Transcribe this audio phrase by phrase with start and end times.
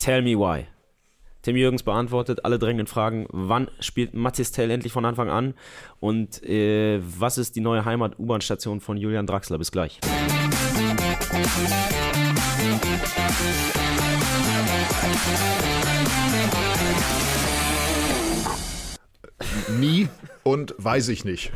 [0.00, 0.66] Tell me why.
[1.42, 3.26] Tim Jürgens beantwortet alle drängenden Fragen.
[3.30, 5.54] Wann spielt Mathis Tell endlich von Anfang an?
[6.00, 9.58] Und äh, was ist die neue Heimat-U-Bahn-Station von Julian Draxler?
[9.58, 10.00] Bis gleich.
[19.80, 20.08] Nie
[20.42, 21.50] und weiß ich nicht.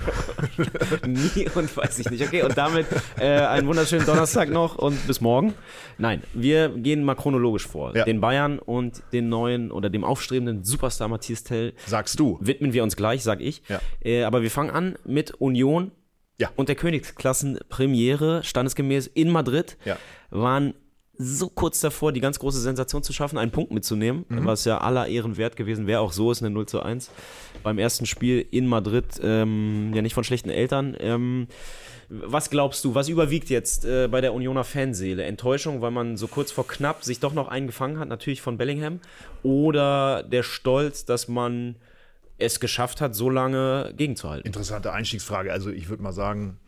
[1.07, 2.23] Nie und weiß ich nicht.
[2.25, 2.87] Okay, und damit
[3.19, 5.55] äh, einen wunderschönen Donnerstag noch und bis morgen.
[5.99, 7.95] Nein, wir gehen mal chronologisch vor.
[7.97, 8.05] Ja.
[8.05, 12.39] Den Bayern und den neuen oder dem aufstrebenden Superstar Matthias Tell Sagst du.
[12.41, 13.63] widmen wir uns gleich, sag ich.
[13.69, 13.81] Ja.
[14.05, 15.91] Äh, aber wir fangen an mit Union
[16.39, 16.51] Ja.
[16.57, 19.77] und der Königsklassenpremiere, standesgemäß in Madrid.
[19.85, 19.97] Ja.
[20.31, 20.75] Waren
[21.17, 24.47] so kurz davor, die ganz große Sensation zu schaffen, einen Punkt mitzunehmen, Mhm.
[24.47, 26.01] was ja aller Ehren wert gewesen wäre.
[26.01, 27.09] Auch so ist eine 0 zu 1
[27.65, 30.97] beim ersten Spiel in Madrid, ähm, ja nicht von schlechten Eltern.
[31.01, 31.49] Ähm,
[32.09, 35.25] was glaubst du, was überwiegt jetzt äh, bei der Unioner Fanseele?
[35.25, 38.57] Enttäuschung, weil man so kurz vor knapp sich doch noch einen gefangen hat, natürlich von
[38.57, 39.01] Bellingham?
[39.43, 41.77] Oder der Stolz, dass man
[42.39, 44.47] es geschafft hat, so lange gegenzuhalten?
[44.47, 45.51] Interessante Einstiegsfrage.
[45.51, 46.59] Also ich würde mal sagen,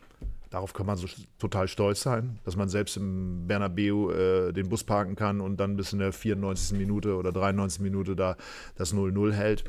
[0.51, 1.07] darauf kann man so
[1.39, 5.77] total stolz sein, dass man selbst im Bernabeu äh, den Bus parken kann und dann
[5.77, 6.79] bis in der 94.
[6.79, 7.83] Minute oder 93.
[7.83, 8.37] Minute da
[8.77, 9.65] das 0-0 hält.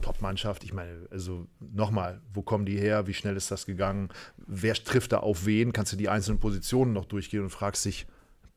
[0.00, 0.64] Top-Mannschaft.
[0.64, 3.06] Ich meine, also nochmal, wo kommen die her?
[3.06, 4.08] Wie schnell ist das gegangen?
[4.46, 5.72] Wer trifft da auf wen?
[5.72, 8.06] Kannst du die einzelnen Positionen noch durchgehen und fragst dich,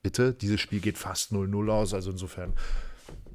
[0.02, 1.94] bitte, dieses Spiel geht fast 0-0 aus.
[1.94, 2.54] Also insofern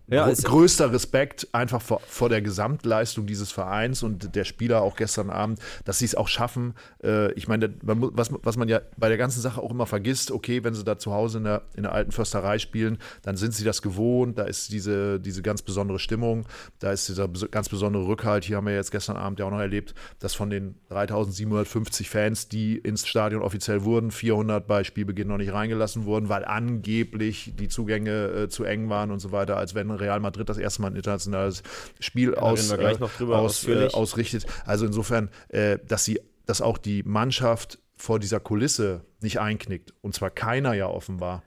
[0.08, 5.32] Ja, größter Respekt einfach vor, vor der Gesamtleistung dieses Vereins und der Spieler auch gestern
[5.32, 6.76] Abend, dass sie es auch schaffen.
[7.04, 10.32] Äh, ich meine, man, was, was man ja bei der ganzen Sache auch immer vergisst,
[10.32, 13.54] okay, wenn sie da zu Hause in der, in der alten Försterei spielen, dann sind
[13.54, 16.46] sie das gewohnt, da ist diese, diese ganz besondere Stimmung,
[16.80, 18.44] da ist dieser ganz besondere Rückhalt.
[18.44, 22.48] Hier haben wir jetzt gestern Abend ja auch noch erlebt, dass von den 3750 Fans,
[22.48, 27.70] die ins Stadion offiziell wurden, 400 bei Spielbeginn noch nicht reingelassen wurden, weil angeblich die
[27.70, 30.90] Zugänge äh, zu eng waren und so weiter, als wenn Real Madrid das erste Mal
[30.92, 31.64] ein internationales
[32.00, 34.46] Spiel aus, gleich äh, noch drüber aus, äh, ausrichtet.
[34.66, 39.94] Also insofern, äh, dass sie, dass auch die Mannschaft vor dieser Kulisse nicht einknickt.
[40.02, 41.44] Und zwar keiner ja offenbar.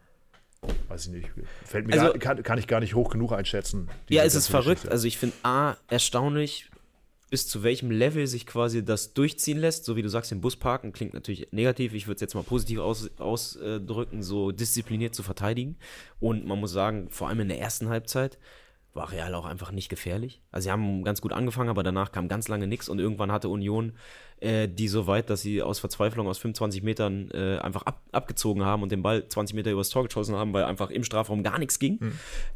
[0.88, 1.28] Weiß ich nicht.
[1.64, 3.88] Fällt mir Also- gar, kann, kann ich gar nicht hoch genug einschätzen.
[4.08, 4.88] Ja, es ist verrückt.
[4.88, 6.70] Also ich finde A, erstaunlich,
[7.30, 9.84] bis zu welchem Level sich quasi das durchziehen lässt.
[9.84, 11.94] So wie du sagst, den Bus parken klingt natürlich negativ.
[11.94, 15.76] Ich würde es jetzt mal positiv aus, ausdrücken, so diszipliniert zu verteidigen.
[16.20, 18.38] Und man muss sagen, vor allem in der ersten Halbzeit
[18.98, 20.42] war Real auch einfach nicht gefährlich.
[20.52, 23.48] Also sie haben ganz gut angefangen, aber danach kam ganz lange nichts und irgendwann hatte
[23.48, 23.94] Union
[24.40, 28.64] äh, die so weit, dass sie aus Verzweiflung aus 25 Metern äh, einfach ab, abgezogen
[28.64, 31.58] haben und den Ball 20 Meter übers Tor geschossen haben, weil einfach im Strafraum gar
[31.58, 31.98] nichts ging.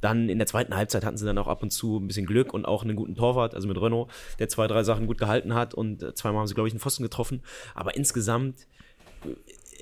[0.01, 2.55] Dann in der zweiten Halbzeit hatten sie dann auch ab und zu ein bisschen Glück
[2.55, 5.75] und auch einen guten Torwart, also mit Renault, der zwei, drei Sachen gut gehalten hat
[5.75, 7.43] und äh, zweimal haben sie, glaube ich, einen Pfosten getroffen.
[7.75, 8.67] Aber insgesamt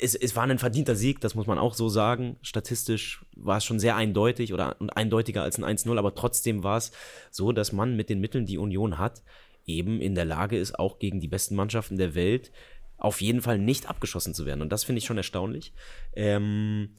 [0.00, 2.36] es, es war ein verdienter Sieg, das muss man auch so sagen.
[2.42, 6.78] Statistisch war es schon sehr eindeutig oder und eindeutiger als ein 1-0, aber trotzdem war
[6.78, 6.92] es
[7.30, 9.22] so, dass man mit den Mitteln, die Union hat,
[9.66, 12.50] eben in der Lage ist, auch gegen die besten Mannschaften der Welt
[12.96, 14.60] auf jeden Fall nicht abgeschossen zu werden.
[14.60, 15.72] Und das finde ich schon erstaunlich.
[16.14, 16.90] Ähm,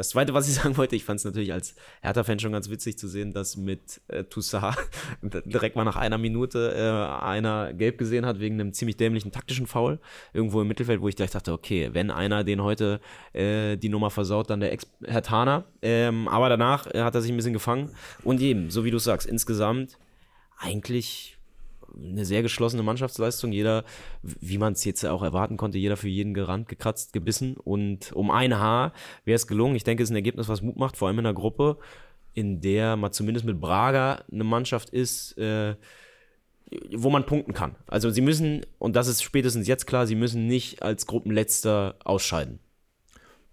[0.00, 2.98] das Zweite, was ich sagen wollte, ich fand es natürlich als Hertha-Fan schon ganz witzig
[2.98, 4.76] zu sehen, dass mit äh, Toussaint
[5.44, 9.66] direkt mal nach einer Minute äh, einer gelb gesehen hat wegen einem ziemlich dämlichen taktischen
[9.66, 10.00] Foul
[10.32, 13.00] irgendwo im Mittelfeld, wo ich gleich dachte, okay, wenn einer den heute
[13.34, 15.64] äh, die Nummer versaut, dann der Ex-Herr Tana.
[15.82, 17.90] Ähm, aber danach äh, hat er sich ein bisschen gefangen
[18.24, 19.98] und eben, so wie du sagst, insgesamt
[20.58, 21.39] eigentlich
[21.96, 23.52] eine sehr geschlossene Mannschaftsleistung.
[23.52, 23.84] Jeder,
[24.22, 27.56] wie man es jetzt auch erwarten konnte, jeder für jeden gerannt, gekratzt, gebissen.
[27.56, 28.92] Und um ein Haar
[29.24, 29.76] wäre es gelungen.
[29.76, 31.78] Ich denke, es ist ein Ergebnis, was Mut macht, vor allem in einer Gruppe,
[32.34, 35.74] in der man zumindest mit Braga eine Mannschaft ist, äh,
[36.92, 37.76] wo man punkten kann.
[37.86, 42.60] Also sie müssen, und das ist spätestens jetzt klar, sie müssen nicht als Gruppenletzter ausscheiden.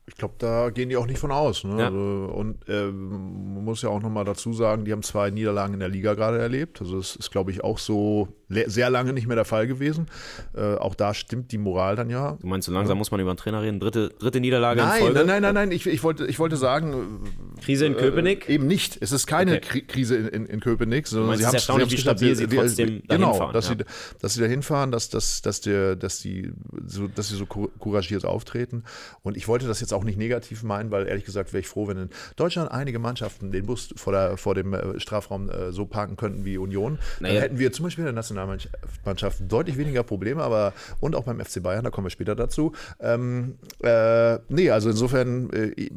[0.08, 1.64] Ich glaube, da gehen die auch nicht von aus.
[1.66, 1.78] Ne?
[1.80, 1.86] Ja.
[1.88, 5.82] Also, und äh, man muss ja auch nochmal dazu sagen, die haben zwei Niederlagen in
[5.82, 6.82] der Liga gerade erlebt.
[6.82, 10.08] Also es ist, glaube ich, auch so sehr lange nicht mehr der Fall gewesen.
[10.56, 12.38] Äh, auch da stimmt die Moral dann ja.
[12.40, 13.80] Du meinst, so langsam muss man über einen Trainer reden?
[13.80, 15.16] Dritte, dritte Niederlage in Nein, Folge?
[15.20, 15.72] nein, nein, nein, nein.
[15.72, 17.24] Ich, ich, wollte, ich wollte sagen,
[17.62, 18.48] Krise in äh, Köpenick?
[18.50, 18.98] eben nicht.
[19.02, 19.60] Es ist keine Okay.
[19.60, 22.48] Kri Krise in, in, in Köpenick, sondern meinst, sie es haben erstaunlich, wie stabil sie
[22.48, 23.76] trotzdem dahin genau, fahren, dass ja.
[23.78, 23.86] sie,
[24.22, 26.52] dass sie da hinfahren, dass, dass, dass, der, dass, die,
[26.86, 28.84] so, dass sie so cour- couragiert auftreten.
[29.24, 31.88] Und ich wollte das jetzt auch nicht negativ meinen, weil ehrlich gesagt wäre ich froh,
[31.88, 35.86] wenn in Deutschland einige Mannschaften den Bus vor, der, vor dem äh, Strafraum äh, so
[35.86, 37.00] parken könnten wie Union.
[37.20, 37.34] Naja.
[37.34, 41.40] Dann hätten wir zum Beispiel in der Nationalmannschaft deutlich weniger Probleme, aber und auch beim
[41.40, 42.74] FC Bayern, da kommen wir später dazu.
[43.00, 45.90] Ähm, äh, nee, also insofern äh,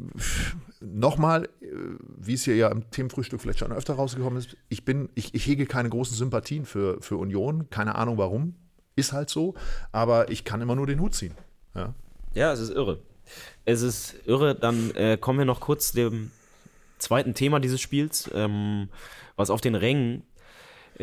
[0.79, 1.67] nochmal, äh,
[2.17, 5.45] wie es hier ja im Themenfrühstück vielleicht schon öfter rausgekommen ist, ich bin, ich, ich
[5.45, 8.55] hege keine großen Sympathien für, für Union, keine Ahnung warum,
[8.95, 9.53] ist halt so,
[9.91, 11.33] aber ich kann immer nur den Hut ziehen.
[11.75, 11.93] Ja.
[12.33, 12.99] Ja, es ist irre.
[13.65, 14.55] Es ist irre.
[14.55, 16.31] Dann äh, kommen wir noch kurz dem
[16.97, 18.89] zweiten Thema dieses Spiels, ähm,
[19.35, 20.23] was auf den Rängen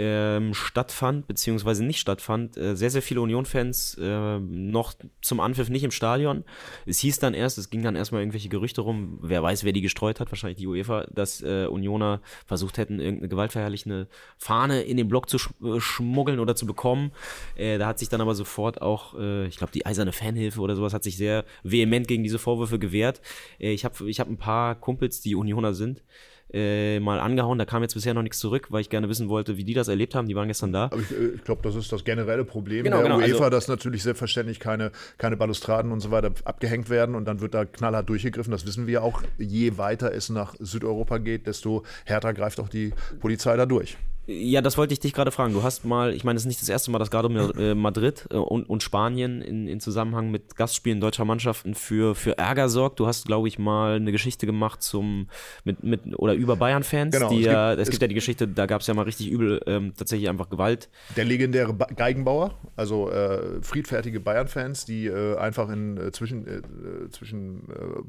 [0.01, 2.57] ähm, stattfand, beziehungsweise nicht stattfand.
[2.57, 6.45] Äh, sehr, sehr viele Union-Fans äh, noch zum Anpfiff nicht im Stadion.
[6.87, 9.81] Es hieß dann erst, es ging dann erstmal irgendwelche Gerüchte rum, wer weiß, wer die
[9.81, 14.07] gestreut hat, wahrscheinlich die UEFA, dass äh, Unioner versucht hätten, irgendeine gewaltverherrlichende
[14.37, 17.11] Fahne in den Block zu sch äh, schmuggeln oder zu bekommen.
[17.57, 20.77] Äh, da hat sich dann aber sofort auch, äh, ich glaube, die eiserne Fanhilfe oder
[20.77, 23.21] sowas hat sich sehr vehement gegen diese Vorwürfe gewehrt.
[23.59, 26.05] ich habe ich hab ein paar Kumpels, die Unioner sind
[26.53, 27.59] äh, mal angehauen.
[27.59, 29.89] Da kam jetzt bisher noch nichts zurück, weil ich gerne wissen wollte, wie die das
[29.89, 30.29] erlebt haben.
[30.29, 30.85] Die waren gestern da.
[30.85, 33.51] Aber ich, äh, ich glaube, das ist das generelle Problem genau, der genau, UEFA, also,
[33.51, 37.65] dass natürlich selbstverständlich keine, keine Balustraden und so weiter abgehängt werden und dann wird da
[37.65, 38.51] knallhart durchgegriffen.
[38.51, 39.23] Das wissen wir auch.
[39.39, 43.97] Je weiter es nach Südeuropa geht, desto härter greift auch die Polizei da durch.
[44.31, 45.55] Ja, das wollte ich dich gerade fragen.
[45.55, 47.29] Du hast mal, ich meine, es ist nicht das erste Mal, dass gerade
[47.59, 52.37] äh, Madrid äh, und, und Spanien in, in Zusammenhang mit Gastspielen deutscher Mannschaften für, für
[52.37, 53.01] Ärger sorgt.
[53.01, 55.29] Du hast, glaube ich, mal eine Geschichte gemacht zum
[55.65, 57.15] mit, mit oder über Bayern-Fans.
[57.15, 59.05] Genau, die es, ja, gibt, es, gibt ja die Geschichte, da gab es ja mal
[59.05, 60.91] richtig übel ähm, tatsächlich einfach Gewalt.
[61.17, 67.11] Der legendäre ba Geigenbauer, also äh, friedfertige Bayern-Fans, die äh, einfach in äh, zwischen, äh,
[67.13, 67.63] zwischen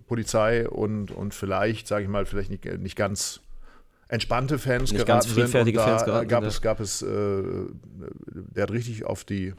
[0.05, 3.39] Polizei und, und vielleicht, sage ich mal, vielleicht nicht, nicht ganz
[4.09, 5.55] entspannte Fans Nicht geraten sind.
[5.55, 9.53] Und da Fans geraten gab es, gab es, äh, der hat richtig auf die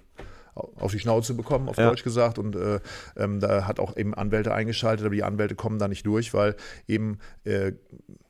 [0.54, 1.88] auf die Schnauze bekommen, auf ja.
[1.88, 2.38] Deutsch gesagt.
[2.38, 2.80] Und äh,
[3.16, 6.56] ähm, da hat auch eben Anwälte eingeschaltet, aber die Anwälte kommen da nicht durch, weil
[6.86, 7.72] eben, äh,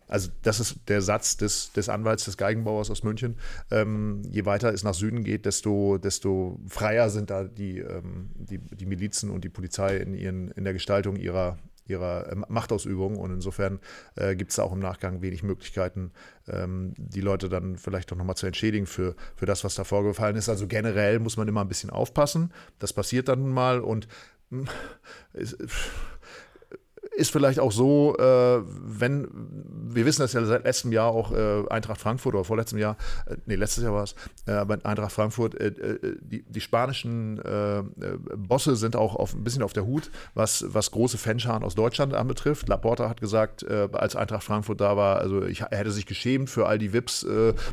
[0.07, 3.37] also das ist der Satz des, des Anwalts, des Geigenbauers aus München,
[3.71, 8.59] ähm, je weiter es nach Süden geht, desto, desto freier sind da die, ähm, die,
[8.59, 11.59] die Milizen und die Polizei in, ihren, in der Gestaltung ihrer,
[11.91, 13.17] ihrer ähm, Machtausübung.
[13.17, 13.81] Und insofern
[14.17, 16.13] äh, gibt es auch im Nachgang wenig Möglichkeiten,
[16.49, 20.37] ähm, die Leute dann vielleicht auch nochmal zu entschädigen für, für das, was da vorgefallen
[20.37, 20.49] ist.
[20.49, 22.53] Also generell muss man immer ein bisschen aufpassen.
[22.79, 24.09] Das passiert dann mal und
[25.33, 25.57] es,
[27.21, 31.65] ist vielleicht auch so, äh, wenn, wir wissen das ja seit letztem Jahr auch äh,
[31.69, 32.97] Eintracht Frankfurt oder vorletztem Jahr,
[33.27, 34.15] äh, nee, letztes Jahr war es,
[34.47, 37.41] äh, aber Eintracht Frankfurt, äh, äh, die, die spanischen
[38.37, 42.15] Bosse sind auch auf, ein bisschen auf der Hut, was, was große Fanscharen aus Deutschland
[42.15, 42.69] anbetrifft.
[42.69, 46.67] Laporta hat gesagt, als Eintracht Frankfurt da war, also ich, er hätte sich geschämt für
[46.67, 47.27] all die VIPs,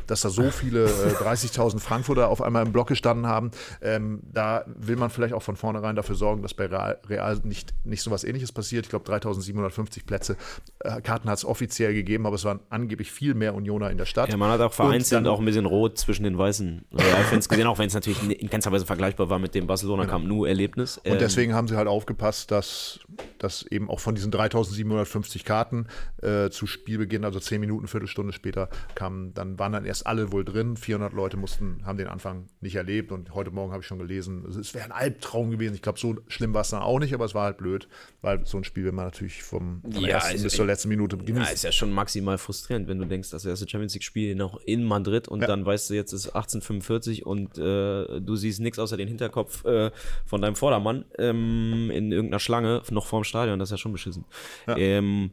[0.06, 0.86] dass da so viele
[1.20, 3.50] 30.000 Frankfurter auf einmal im Block gestanden haben.
[3.80, 7.74] Ähm, da will man vielleicht auch von vornherein dafür sorgen, dass bei Real, Real nicht,
[7.84, 8.86] nicht so was ähnliches passiert.
[8.86, 10.36] Ich glaube, 3.000 1750 Plätze.
[10.80, 14.04] Äh, Karten hat es offiziell gegeben, aber es waren angeblich viel mehr Unioner in der
[14.04, 14.30] Stadt.
[14.30, 17.78] Ja, man hat auch vereinzelt auch ein bisschen rot zwischen den weißen Real-Fans gesehen, auch
[17.78, 20.12] wenn es natürlich in keinster Weise vergleichbar war mit dem Barcelona genau.
[20.14, 20.98] Camp Nou-Erlebnis.
[20.98, 23.00] Und ähm, deswegen haben sie halt aufgepasst, dass,
[23.38, 25.86] dass eben auch von diesen 3750 Karten
[26.22, 30.44] äh, zu Spielbeginn, also 10 Minuten, Viertelstunde später, kamen, dann waren dann erst alle wohl
[30.44, 30.76] drin.
[30.76, 34.44] 400 Leute mussten, haben den Anfang nicht erlebt und heute Morgen habe ich schon gelesen,
[34.58, 35.74] es wäre ein Albtraum gewesen.
[35.74, 37.88] Ich glaube, so schlimm war es dann auch nicht, aber es war halt blöd,
[38.20, 41.16] weil so ein Spiel will man natürlich vom, vom ja, ersten bis zur letzten Minute
[41.16, 41.42] genießen.
[41.42, 44.84] Ja, ist ja schon maximal frustrierend, wenn du denkst, das erste Champions League-Spiel noch in
[44.84, 45.46] Madrid und ja.
[45.46, 49.90] dann weißt du, jetzt ist 1845 und äh, du siehst nichts außer den Hinterkopf äh,
[50.24, 53.58] von deinem Vordermann ähm, in irgendeiner Schlange noch vorm Stadion.
[53.58, 54.24] Das ist ja schon beschissen.
[54.66, 54.76] Ja.
[54.76, 55.30] Ähm,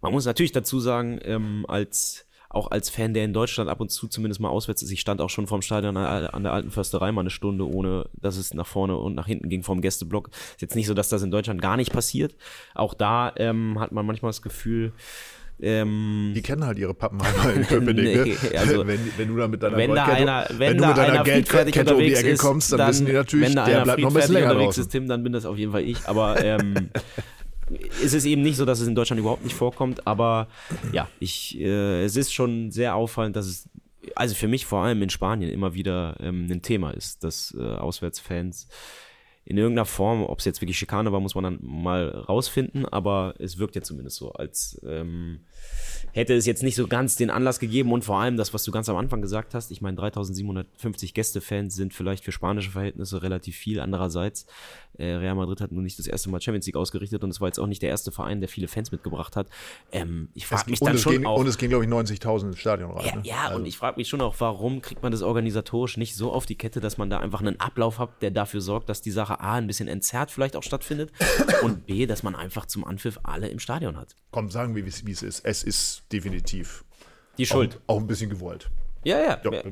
[0.00, 3.90] man muss natürlich dazu sagen, ähm, als auch als Fan, der in Deutschland ab und
[3.90, 7.12] zu zumindest mal auswärts ist, ich stand auch schon vorm Stadion an der alten Försterei
[7.12, 10.28] mal eine Stunde, ohne dass es nach vorne und nach hinten ging vom Gästeblock.
[10.28, 12.34] Ist jetzt nicht so, dass das in Deutschland gar nicht passiert.
[12.74, 14.92] Auch da ähm, hat man manchmal das Gefühl,
[15.60, 18.24] ähm, die kennen halt ihre Pappenheimer in Köpenick.
[18.24, 20.96] nee, also, wenn, wenn, du da mit deiner, wenn da einer, wenn, wenn du mit
[20.96, 24.00] deiner Geldkette um die Ecke kommst, dann, dann, wissen die natürlich, wenn da der bleibt
[24.00, 24.82] noch ein bisschen länger unterwegs draußen.
[24.84, 26.06] ist, Tim, dann bin das auf jeden Fall ich.
[26.06, 26.90] Aber ähm,
[28.02, 30.48] ist es eben nicht so, dass es in Deutschland überhaupt nicht vorkommt, aber
[30.92, 33.68] ja, ich, äh, es ist schon sehr auffallend, dass es,
[34.14, 37.62] also für mich vor allem in Spanien immer wieder ähm, ein Thema ist, dass äh,
[37.62, 38.68] Auswärtsfans
[39.48, 43.34] in irgendeiner Form, ob es jetzt wirklich Schikane war, muss man dann mal rausfinden, aber
[43.38, 45.40] es wirkt ja zumindest so, als ähm,
[46.12, 48.72] hätte es jetzt nicht so ganz den Anlass gegeben und vor allem das, was du
[48.72, 53.56] ganz am Anfang gesagt hast, ich meine 3750 Gästefans sind vielleicht für spanische Verhältnisse relativ
[53.56, 54.44] viel, andererseits
[54.98, 57.48] äh, Real Madrid hat nun nicht das erste Mal Champions League ausgerichtet und es war
[57.48, 59.48] jetzt auch nicht der erste Verein, der viele Fans mitgebracht hat.
[59.92, 61.38] Ähm, ich frage mich dann schon gehen, auch...
[61.38, 63.06] Und es gehen, glaube ich, 90.000 ins Stadion rein.
[63.06, 63.22] Ja, ne?
[63.24, 63.56] ja also.
[63.60, 66.56] und ich frage mich schon auch, warum kriegt man das organisatorisch nicht so auf die
[66.56, 69.54] Kette, dass man da einfach einen Ablauf hat, der dafür sorgt, dass die Sache A,
[69.54, 71.12] ein bisschen entzerrt vielleicht auch stattfindet
[71.62, 74.16] und B, dass man einfach zum Anpfiff alle im Stadion hat.
[74.30, 75.44] Komm, sagen wir, wie es ist.
[75.44, 76.84] Es ist definitiv
[77.38, 77.80] die Schuld.
[77.86, 78.70] Auch, auch ein bisschen gewollt.
[79.04, 79.40] Ja, ja.
[79.50, 79.62] ja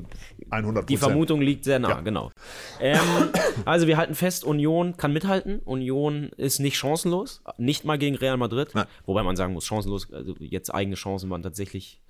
[0.49, 2.01] 100 Die Vermutung liegt sehr nah, ja.
[2.01, 2.31] genau.
[2.79, 2.99] Ähm,
[3.65, 5.59] also wir halten fest, Union kann mithalten.
[5.59, 8.71] Union ist nicht chancenlos, nicht mal gegen Real Madrid.
[8.73, 8.85] Nein.
[9.05, 12.01] Wobei man sagen muss, chancenlos, also jetzt eigene Chancen waren tatsächlich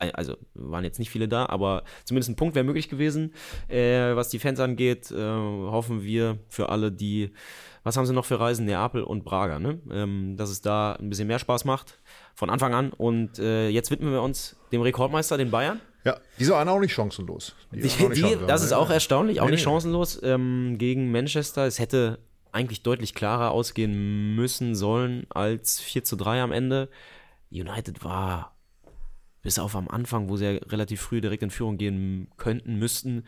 [0.00, 3.34] also waren jetzt nicht viele da, aber zumindest ein Punkt wäre möglich gewesen.
[3.68, 7.32] Äh, was die Fans angeht, äh, hoffen wir für alle, die,
[7.82, 8.64] was haben sie noch für Reisen?
[8.64, 9.78] Neapel und Braga, ne?
[9.90, 11.98] Ähm, dass es da ein bisschen mehr Spaß macht
[12.34, 12.92] von Anfang an.
[12.92, 15.80] Und äh, jetzt widmen wir uns dem Rekordmeister, den Bayern.
[16.04, 17.54] Ja, die waren auch nicht chancenlos.
[17.72, 21.66] Die, die, die das ist auch erstaunlich, auch nee, nicht chancenlos ähm, gegen Manchester.
[21.66, 22.18] Es hätte
[22.52, 26.88] eigentlich deutlich klarer ausgehen müssen sollen als 4 zu 3 am Ende.
[27.50, 28.56] United war
[29.42, 33.24] bis auf am Anfang, wo sie ja relativ früh direkt in Führung gehen könnten, müssten,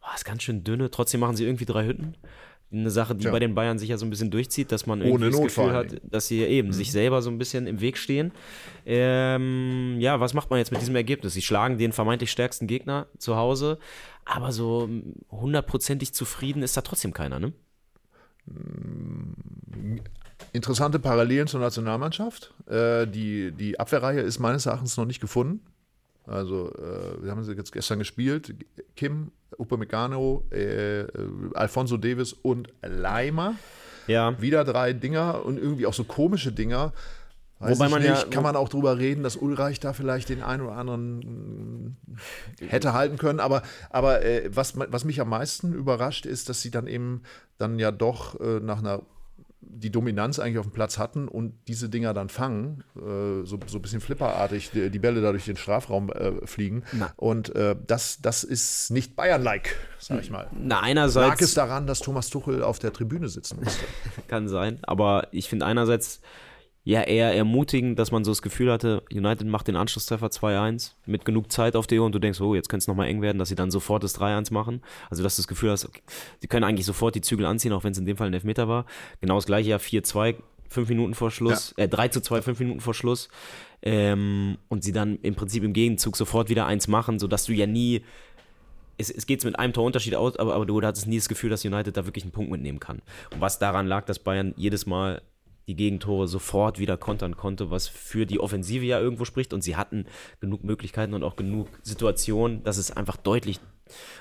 [0.00, 0.90] war es ganz schön dünne.
[0.90, 2.16] Trotzdem machen sie irgendwie drei Hütten.
[2.70, 3.30] Eine Sache, die ja.
[3.30, 5.72] bei den Bayern sich ja so ein bisschen durchzieht, dass man irgendwie Ohne das Gefühl
[5.72, 6.72] hat, dass sie eben mhm.
[6.72, 8.30] sich selber so ein bisschen im Weg stehen.
[8.84, 11.32] Ähm, ja, was macht man jetzt mit diesem Ergebnis?
[11.32, 13.78] Sie schlagen den vermeintlich stärksten Gegner zu Hause,
[14.26, 14.86] aber so
[15.30, 17.54] hundertprozentig zufrieden ist da trotzdem keiner, ne?
[20.52, 22.54] Interessante Parallelen zur Nationalmannschaft.
[22.68, 25.60] Äh, die, die Abwehrreihe ist meines Erachtens noch nicht gefunden.
[26.26, 28.54] Also, äh, wir haben sie jetzt gestern gespielt.
[28.96, 31.04] Kim, Upamecano, äh,
[31.54, 33.54] Alfonso Davis und Leimer.
[34.06, 34.40] Ja.
[34.40, 36.92] Wieder drei Dinger und irgendwie auch so komische Dinger.
[37.60, 40.42] Weiß Wobei man nicht, ja, kann man auch drüber reden, dass Ulreich da vielleicht den
[40.42, 41.96] einen oder anderen
[42.60, 43.40] hätte halten können.
[43.40, 47.22] Aber, aber äh, was, was mich am meisten überrascht, ist, dass sie dann eben
[47.58, 49.02] dann ja doch äh, nach einer
[49.60, 53.78] die Dominanz eigentlich auf dem Platz hatten und diese Dinger dann fangen, äh, so, so
[53.78, 56.84] ein bisschen flipperartig, die, die Bälle da durch den Strafraum äh, fliegen.
[56.92, 57.12] Na.
[57.16, 60.48] Und äh, das, das ist nicht Bayern-like, sag ich mal.
[60.52, 61.28] Na, einerseits.
[61.28, 63.84] Lag es daran, dass Thomas Tuchel auf der Tribüne sitzen musste?
[64.28, 66.20] Kann sein, aber ich finde einerseits
[66.88, 71.26] ja eher ermutigend, dass man so das Gefühl hatte, United macht den Anschlusstreffer 2-1 mit
[71.26, 73.38] genug Zeit auf der Uhr und du denkst, oh, jetzt könnte es nochmal eng werden,
[73.38, 74.80] dass sie dann sofort das 3-1 machen.
[75.10, 76.00] Also, dass du das Gefühl hast, okay,
[76.42, 78.68] die können eigentlich sofort die Zügel anziehen, auch wenn es in dem Fall ein Elfmeter
[78.68, 78.86] war.
[79.20, 80.36] Genau das gleiche ja 4-2,
[80.70, 81.84] fünf Minuten vor Schluss, ja.
[81.84, 83.28] äh, 3 zu 2, fünf Minuten vor Schluss.
[83.82, 87.66] Ähm, und sie dann im Prinzip im Gegenzug sofort wieder eins machen, sodass du ja
[87.66, 88.02] nie
[88.96, 91.64] es, es geht mit einem Torunterschied aus, aber, aber du hattest nie das Gefühl, dass
[91.66, 93.02] United da wirklich einen Punkt mitnehmen kann.
[93.30, 95.22] Und was daran lag, dass Bayern jedes Mal
[95.68, 99.52] die Gegentore sofort wieder kontern konnte, was für die Offensive ja irgendwo spricht.
[99.52, 100.06] Und sie hatten
[100.40, 103.60] genug Möglichkeiten und auch genug Situationen, dass es einfach deutlich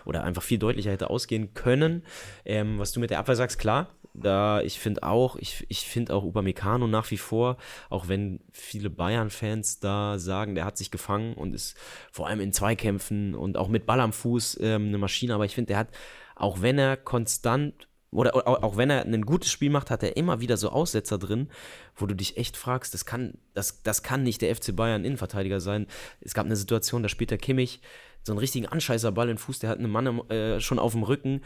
[0.06, 2.04] oder einfach viel deutlicher hätte ausgehen können.
[2.46, 6.14] Ähm, was du mit der Abwehr sagst, klar, da ich finde auch, ich, ich finde
[6.14, 7.58] auch Upamecano nach wie vor,
[7.90, 11.78] auch wenn viele Bayern-Fans da sagen, der hat sich gefangen und ist
[12.12, 15.56] vor allem in Zweikämpfen und auch mit Ball am Fuß ähm, eine Maschine, aber ich
[15.56, 15.90] finde, der hat,
[16.36, 20.40] auch wenn er konstant oder auch wenn er ein gutes Spiel macht, hat er immer
[20.40, 21.50] wieder so Aussetzer drin,
[21.96, 25.60] wo du dich echt fragst, das kann, das, das kann nicht der FC Bayern Innenverteidiger
[25.60, 25.88] sein.
[26.22, 27.82] Es gab eine Situation, da spielt der Kimmich
[28.24, 31.42] so einen richtigen Anscheißerball in Fuß, der hat einen Mann äh, schon auf dem Rücken,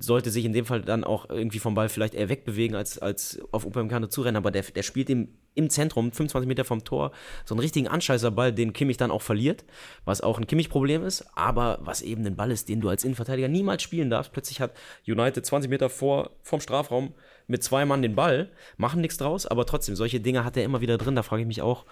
[0.00, 3.40] sollte sich in dem Fall dann auch irgendwie vom Ball vielleicht eher wegbewegen, als, als
[3.52, 7.12] auf Upamecano zurennen, aber der, der spielt ihm im Zentrum, 25 Meter vom Tor,
[7.44, 9.64] so einen richtigen Anscheißerball, den Kimmich dann auch verliert,
[10.04, 13.48] was auch ein Kimmich-Problem ist, aber was eben ein Ball ist, den du als Innenverteidiger
[13.48, 14.32] niemals spielen darfst.
[14.32, 14.72] Plötzlich hat
[15.06, 17.14] United 20 Meter vor, vom Strafraum
[17.46, 20.80] mit zwei Mann den Ball, machen nichts draus, aber trotzdem, solche Dinge hat er immer
[20.80, 21.84] wieder drin, da frage ich mich auch,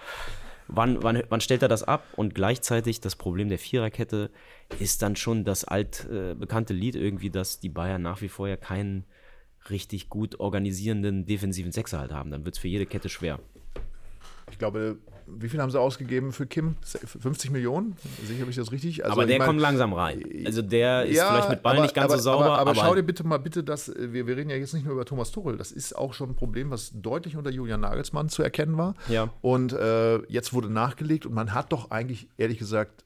[0.69, 2.05] wann, wann, wann stellt er das ab?
[2.17, 4.31] Und gleichzeitig das Problem der Viererkette
[4.79, 8.57] ist dann schon das altbekannte äh, Lied irgendwie, dass die Bayern nach wie vor ja
[8.57, 9.05] keinen
[9.71, 12.31] richtig gut organisierenden defensiven Sechser halt haben.
[12.31, 13.41] Dann wird es für jede Kette schwer.
[14.59, 14.99] Ich glaube,
[15.29, 16.75] wie viel haben sie ausgegeben für Kim?
[16.83, 17.97] 50 Millionen?
[18.27, 19.05] Sicher habe ich das richtig?
[19.05, 20.21] Also, aber der ich mein, kommt langsam rein.
[20.45, 22.45] Also der ist ja, vielleicht mit Ball aber, nicht ganz aber, so sauber.
[22.47, 24.83] Aber, aber, aber, schau dir bitte mal bitte das, wir, wir reden ja jetzt nicht
[24.83, 28.31] nur über Thomas Tuchel, das ist auch schon ein Problem, was deutlich unter Julian Nagelsmann
[28.31, 28.97] zu erkennen war.
[29.07, 29.29] Ja.
[29.43, 33.05] Und äh, jetzt wurde nachgelegt und man hat doch eigentlich, ehrlich gesagt,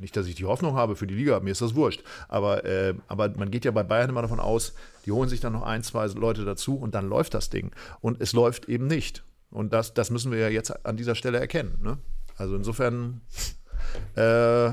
[0.00, 2.02] nicht, dass ich die Hoffnung habe für die Liga, mir ist das wurscht.
[2.26, 4.74] Aber, äh, aber man geht ja bei Bayern immer davon aus,
[5.06, 7.70] die holen sich dann noch ein, zwei Leute dazu und dann läuft das Ding.
[8.00, 9.22] Und es läuft eben nicht.
[9.52, 11.78] Und das, das müssen wir ja jetzt an dieser Stelle erkennen.
[11.82, 11.98] Ne?
[12.36, 13.20] Also insofern.
[14.16, 14.72] Äh,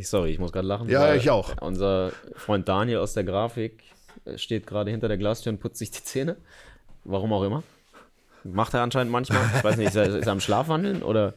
[0.00, 0.88] Sorry, ich muss gerade lachen.
[0.88, 1.60] Ja, ich auch.
[1.60, 3.82] Unser Freund Daniel aus der Grafik
[4.36, 6.36] steht gerade hinter der Glastür und putzt sich die Zähne.
[7.04, 7.62] Warum auch immer.
[8.44, 9.42] Macht er anscheinend manchmal.
[9.56, 11.34] Ich weiß nicht, ist er, ist er am Schlafwandeln oder?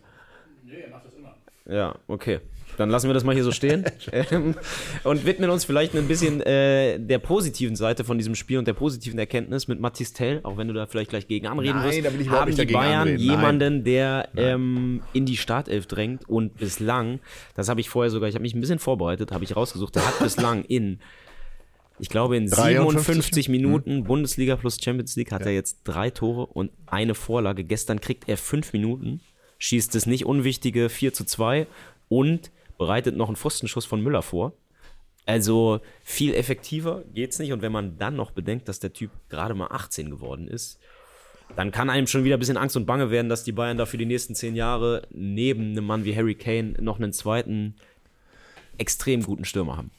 [0.64, 1.36] Nee, er macht das immer.
[1.66, 2.40] Ja, okay.
[2.78, 4.56] Dann lassen wir das mal hier so stehen ähm,
[5.04, 8.74] und widmen uns vielleicht ein bisschen äh, der positiven Seite von diesem Spiel und der
[8.74, 12.06] positiven Erkenntnis mit Mathis Tell, auch wenn du da vielleicht gleich gegen anreden Nein, wirst.
[12.06, 13.20] Da will ich haben die Bayern anreden.
[13.20, 13.84] jemanden, Nein.
[13.84, 17.20] der ähm, in die Startelf drängt und bislang,
[17.56, 20.06] das habe ich vorher sogar, ich habe mich ein bisschen vorbereitet, habe ich rausgesucht, der
[20.06, 21.00] hat bislang in
[22.00, 24.04] ich glaube, in 57 Minuten hm.
[24.04, 25.48] Bundesliga plus Champions League hat ja.
[25.48, 27.64] er jetzt drei Tore und eine Vorlage.
[27.64, 29.22] Gestern kriegt er fünf Minuten,
[29.60, 31.68] schießt das nicht unwichtige 4 zu 2
[32.10, 32.52] und
[32.84, 34.52] bereitet noch einen Pfostenschuss von Müller vor.
[35.26, 37.54] Also viel effektiver geht's nicht.
[37.54, 40.80] Und wenn man dann noch bedenkt, dass der Typ gerade mal 18 geworden ist,
[41.56, 43.86] dann kann einem schon wieder ein bisschen Angst und Bange werden, dass die Bayern da
[43.86, 47.76] für die nächsten zehn Jahre neben einem Mann wie Harry Kane noch einen zweiten
[48.78, 49.92] extrem guten Stürmer haben.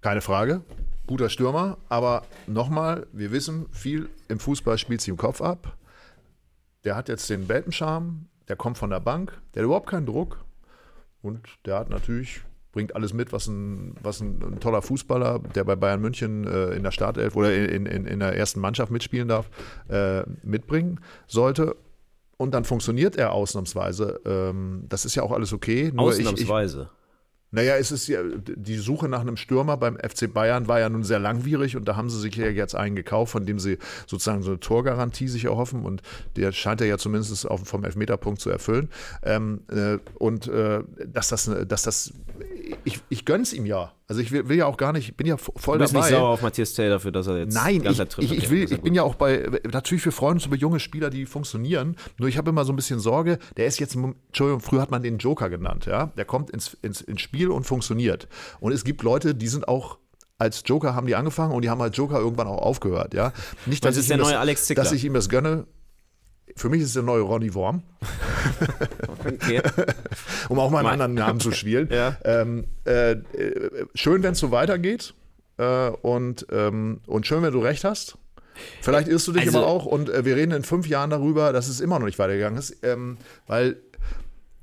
[0.00, 0.62] Keine Frage.
[1.08, 5.76] Guter Stürmer, aber nochmal, wir wissen, viel im Fußball spielt sich im Kopf ab.
[6.84, 10.44] Der hat jetzt den Welpenscharme, der kommt von der Bank, der hat überhaupt keinen Druck
[11.24, 12.42] und der hat natürlich
[12.74, 16.70] bringt alles mit, was ein, was ein, ein toller Fußballer, der bei Bayern München äh,
[16.70, 19.48] in der Startelf oder in, in, in der ersten Mannschaft mitspielen darf,
[19.88, 21.76] äh, mitbringen sollte.
[22.36, 24.20] Und dann funktioniert er ausnahmsweise.
[24.26, 25.92] Ähm, das ist ja auch alles okay.
[25.96, 26.78] Ausnahmsweise.
[26.80, 27.03] Ich, ich,
[27.54, 31.04] naja, es ist ja, die Suche nach einem Stürmer beim FC Bayern war ja nun
[31.04, 34.42] sehr langwierig und da haben sie sich ja jetzt einen gekauft, von dem sie sozusagen
[34.42, 36.02] so eine Torgarantie sich erhoffen und
[36.34, 38.88] der scheint er ja zumindest auf, vom Elfmeterpunkt zu erfüllen.
[39.22, 42.12] Ähm, äh, und äh, dass das, dass das,
[42.84, 43.92] ich, ich gönn's ihm ja.
[44.06, 46.06] Also ich will, will, ja auch gar nicht, bin ja voll du bist dabei.
[46.06, 48.80] nicht sauer auf Matthias Taylor dafür, dass er jetzt Nein, ich, ich, ich, will, ich
[48.80, 51.96] bin ja auch bei, natürlich für Freunde uns über junge Spieler, die funktionieren.
[52.18, 55.02] Nur ich habe immer so ein bisschen Sorge, der ist jetzt, Entschuldigung, früher hat man
[55.02, 56.06] den Joker genannt, ja.
[56.16, 58.28] Der kommt ins, ins, ins Spiel und funktioniert.
[58.60, 59.98] Und es gibt Leute, die sind auch
[60.36, 63.32] als Joker haben die angefangen und die haben als Joker irgendwann auch aufgehört, ja.
[63.66, 65.66] Nicht, dass, ich, ihm das, dass ich ihm das gönne.
[66.56, 67.82] Für mich ist es der neue Ronny Worm.
[69.18, 69.60] okay.
[70.48, 71.88] um auch mal einen anderen Namen zu spielen.
[71.90, 72.16] ja.
[72.24, 73.16] ähm, äh,
[73.94, 75.14] schön, wenn es so weitergeht.
[75.56, 78.18] Äh, und, ähm, und schön, wenn du recht hast.
[78.80, 81.52] Vielleicht irrst du dich also, aber auch und äh, wir reden in fünf Jahren darüber,
[81.52, 83.76] dass es immer noch nicht weitergegangen ist, ähm, weil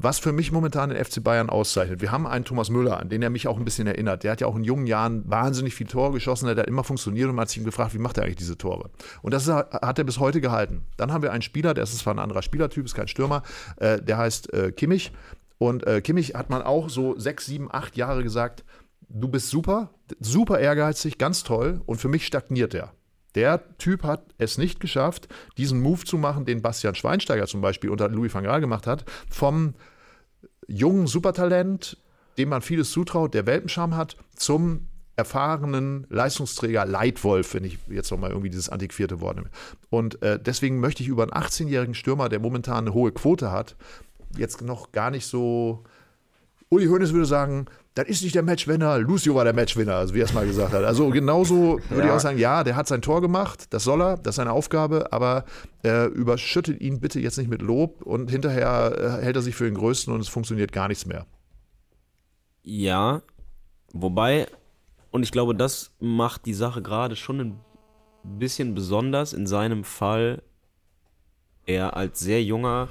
[0.03, 2.01] was für mich momentan den FC Bayern auszeichnet.
[2.01, 4.23] Wir haben einen Thomas Müller, an den er mich auch ein bisschen erinnert.
[4.23, 7.29] Der hat ja auch in jungen Jahren wahnsinnig viel Tor geschossen, der hat immer funktioniert
[7.29, 8.89] und man hat sich gefragt, wie macht er eigentlich diese Tore?
[9.21, 10.83] Und das hat er bis heute gehalten.
[10.97, 13.43] Dann haben wir einen Spieler, der ist zwar ein anderer Spielertyp, ist kein Stürmer,
[13.77, 15.11] äh, der heißt äh, Kimmich.
[15.57, 18.63] Und äh, Kimmich hat man auch so sechs, sieben, acht Jahre gesagt,
[19.09, 22.93] du bist super, super ehrgeizig, ganz toll und für mich stagniert er.
[23.35, 25.27] Der Typ hat es nicht geschafft,
[25.57, 29.05] diesen Move zu machen, den Bastian Schweinsteiger zum Beispiel unter Louis van Gaal gemacht hat,
[29.29, 29.73] vom
[30.71, 31.97] jungen Supertalent,
[32.37, 38.31] dem man vieles zutraut, der Welpenscham hat, zum erfahrenen Leistungsträger Leitwolf, wenn ich jetzt nochmal
[38.31, 39.49] irgendwie dieses antiquierte Wort nehme.
[39.89, 43.75] Und äh, deswegen möchte ich über einen 18-jährigen Stürmer, der momentan eine hohe Quote hat,
[44.37, 45.83] jetzt noch gar nicht so.
[46.71, 50.21] Uli Hoeneß würde sagen, das ist nicht der Matchwinner, Lucio war der Matchwinner, also wie
[50.21, 50.85] er es mal gesagt hat.
[50.85, 52.05] Also genauso würde ja.
[52.05, 54.53] ich auch sagen, ja, der hat sein Tor gemacht, das soll er, das ist seine
[54.53, 55.43] Aufgabe, aber
[55.83, 59.65] äh, überschüttet ihn bitte jetzt nicht mit Lob und hinterher äh, hält er sich für
[59.65, 61.25] den Größten und es funktioniert gar nichts mehr.
[62.63, 63.21] Ja,
[63.91, 64.47] wobei,
[65.11, 67.59] und ich glaube, das macht die Sache gerade schon ein
[68.23, 70.41] bisschen besonders in seinem Fall,
[71.65, 72.87] er als sehr junger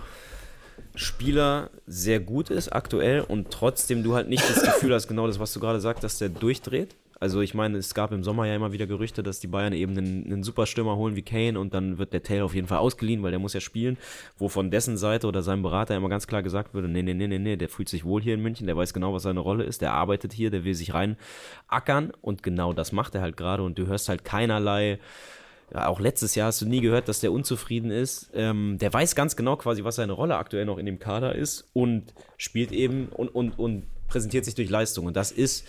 [1.00, 5.40] Spieler sehr gut ist aktuell und trotzdem du halt nicht das Gefühl hast, genau das,
[5.40, 6.94] was du gerade sagst, dass der durchdreht.
[7.18, 9.96] Also ich meine, es gab im Sommer ja immer wieder Gerüchte, dass die Bayern eben
[9.96, 13.22] einen, einen Superstürmer holen wie Kane und dann wird der Taylor auf jeden Fall ausgeliehen,
[13.22, 13.98] weil der muss ja spielen,
[14.38, 17.28] wo von dessen Seite oder seinem Berater immer ganz klar gesagt würde, nee, nee, nee,
[17.28, 19.64] nee, nee, der fühlt sich wohl hier in München, der weiß genau, was seine Rolle
[19.64, 21.16] ist, der arbeitet hier, der will sich rein
[21.68, 24.98] ackern und genau das macht er halt gerade und du hörst halt keinerlei
[25.74, 28.30] auch letztes Jahr hast du nie gehört, dass der unzufrieden ist.
[28.34, 31.68] Ähm, der weiß ganz genau quasi, was seine Rolle aktuell noch in dem Kader ist
[31.72, 35.06] und spielt eben und, und, und präsentiert sich durch Leistung.
[35.06, 35.68] Und das ist,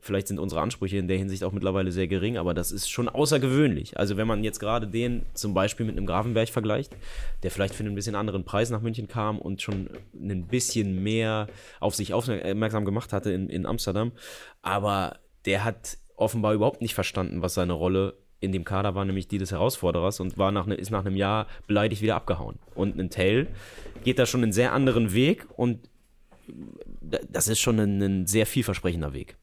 [0.00, 3.08] vielleicht sind unsere Ansprüche in der Hinsicht auch mittlerweile sehr gering, aber das ist schon
[3.08, 3.98] außergewöhnlich.
[3.98, 6.94] Also wenn man jetzt gerade den zum Beispiel mit einem Grafenberg vergleicht,
[7.42, 11.46] der vielleicht für einen bisschen anderen Preis nach München kam und schon ein bisschen mehr
[11.80, 14.12] auf sich aufmerksam gemacht hatte in, in Amsterdam,
[14.60, 19.04] aber der hat offenbar überhaupt nicht verstanden, was seine Rolle ist in dem Kader war
[19.04, 22.58] nämlich die des Herausforderers und war nach, ne, ist nach einem Jahr beleidigt wieder abgehauen.
[22.74, 23.48] Und ein Tell
[24.04, 25.78] geht da schon einen sehr anderen Weg und
[27.02, 29.36] das ist schon ein, ein sehr vielversprechender Weg.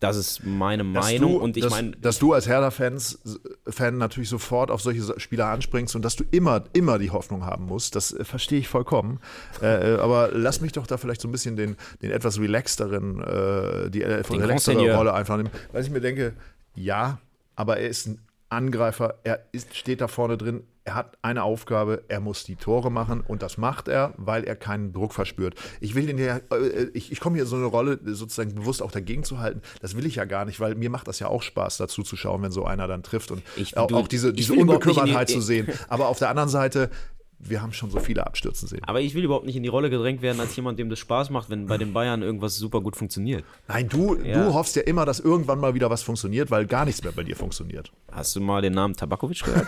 [0.00, 1.32] Das ist meine Meinung.
[1.32, 1.92] Du, und ich meine.
[1.92, 6.98] Dass du als Hertha-Fan natürlich sofort auf solche Spieler anspringst und dass du immer, immer
[6.98, 9.20] die Hoffnung haben musst, das äh, verstehe ich vollkommen.
[9.62, 13.22] äh, äh aber lass mich doch da vielleicht so ein bisschen den, den etwas relaxteren,
[13.22, 15.50] äh, die äh, relaxtere Rolle einfach nehmen.
[15.72, 16.34] Weil ich mir denke,
[16.74, 17.18] ja,
[17.56, 18.18] aber er ist ein
[18.54, 22.90] Angreifer, er ist, steht da vorne drin, er hat eine Aufgabe, er muss die Tore
[22.90, 25.54] machen und das macht er, weil er keinen Druck verspürt.
[25.80, 28.92] Ich will den ja, äh, ich, ich komme hier so eine Rolle sozusagen bewusst auch
[28.92, 29.62] dagegen zu halten.
[29.80, 32.16] Das will ich ja gar nicht, weil mir macht das ja auch Spaß, dazu zu
[32.16, 35.40] schauen, wenn so einer dann trifft und ich, auch, du, auch diese, diese Unbekümmertheit zu
[35.40, 35.68] sehen.
[35.88, 36.90] Aber auf der anderen Seite,
[37.38, 38.80] wir haben schon so viele abstürzen sehen.
[38.84, 41.30] Aber ich will überhaupt nicht in die Rolle gedrängt werden als jemand, dem das Spaß
[41.30, 43.44] macht, wenn bei den Bayern irgendwas super gut funktioniert.
[43.68, 44.44] Nein, du, ja.
[44.44, 47.22] du hoffst ja immer, dass irgendwann mal wieder was funktioniert, weil gar nichts mehr bei
[47.22, 47.92] dir funktioniert.
[48.12, 49.66] Hast du mal den Namen Tabakovic gehört?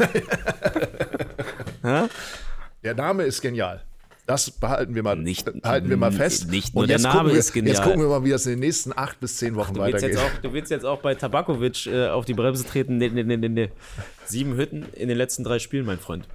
[2.82, 3.82] Der Name ist genial.
[4.26, 6.50] Das behalten wir mal, Nicht- halten wir mal fest.
[6.50, 7.74] nicht nur Und der jetzt Name gucken wir, ist genial.
[7.76, 9.94] Jetzt gucken wir mal, wie das in den nächsten acht bis zehn Wochen Du willst,
[9.94, 10.18] weitergeht.
[10.18, 12.96] jetzt auch, du willst jetzt auch bei Tabakovic äh, auf die Bremse treten.
[12.96, 13.70] Nee, nee, nee, nee, nee.
[14.24, 16.26] Sieben Hütten in den letzten drei Spielen, mein Freund.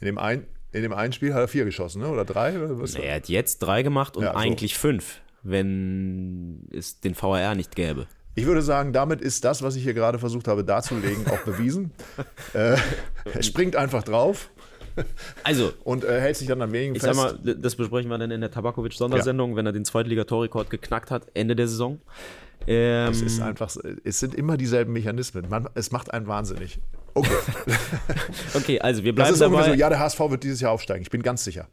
[0.00, 2.08] In dem, ein, in dem einen Spiel hat er vier geschossen, ne?
[2.08, 2.56] oder drei?
[2.58, 2.94] Oder was?
[2.94, 4.38] Er hat jetzt drei gemacht und Ja, so.
[4.38, 8.06] eigentlich fünf, wenn es den VAR nicht gäbe.
[8.36, 11.90] Ich würde sagen, damit ist das, was ich hier gerade versucht habe darzulegen, auch bewiesen.
[12.54, 12.76] äh,
[13.24, 14.50] er springt einfach drauf
[15.42, 17.18] Also, und äh, hält sich dann an wenigen ich fest.
[17.18, 21.26] sag mal, das besprechen wir dann in der Tabakovic-Sondersendung, wenn er den Zweitligatorrekord geknackt hat,
[21.34, 22.00] Ende der Saison.
[22.66, 25.48] Ähm, es ist einfach, es sind immer dieselben Mechanismen.
[25.48, 26.78] Man, es macht einen wahnsinnig.
[27.14, 27.30] Okay.
[28.54, 29.74] okay, also wir Das bleiben ist ungefähr dabei.
[29.76, 31.02] so, ja, der HSV wird dieses Jahr aufsteigen.
[31.02, 31.68] Ich bin ganz sicher.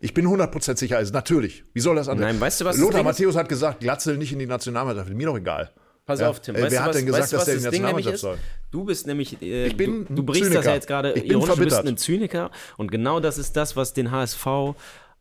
[0.00, 0.96] Ich bin 100% sicher.
[0.96, 1.64] Also natürlich.
[1.74, 2.26] Wie soll das anders?
[2.26, 3.04] Nein, weißt du, was das Lothar ist?
[3.04, 5.10] Matthäus hat gesagt, Glatzel nicht in die Nationalmannschaft.
[5.10, 5.70] Mir doch egal.
[6.04, 6.30] Pass Ja.
[6.30, 6.56] auf, Tim.
[6.56, 7.72] Äh, Weißt wer du, hat was, denn gesagt, weißt du, dass der in die das
[7.72, 8.20] Nationalmannschaft ist?
[8.22, 8.38] soll?
[8.72, 10.68] Du bist nämlich, äh, Ich bin du, du brichst das Zyniker.
[10.70, 13.76] ja jetzt gerade Ich bin ironisch, du bist ein Zyniker und genau das ist das,
[13.76, 14.44] was den HSV,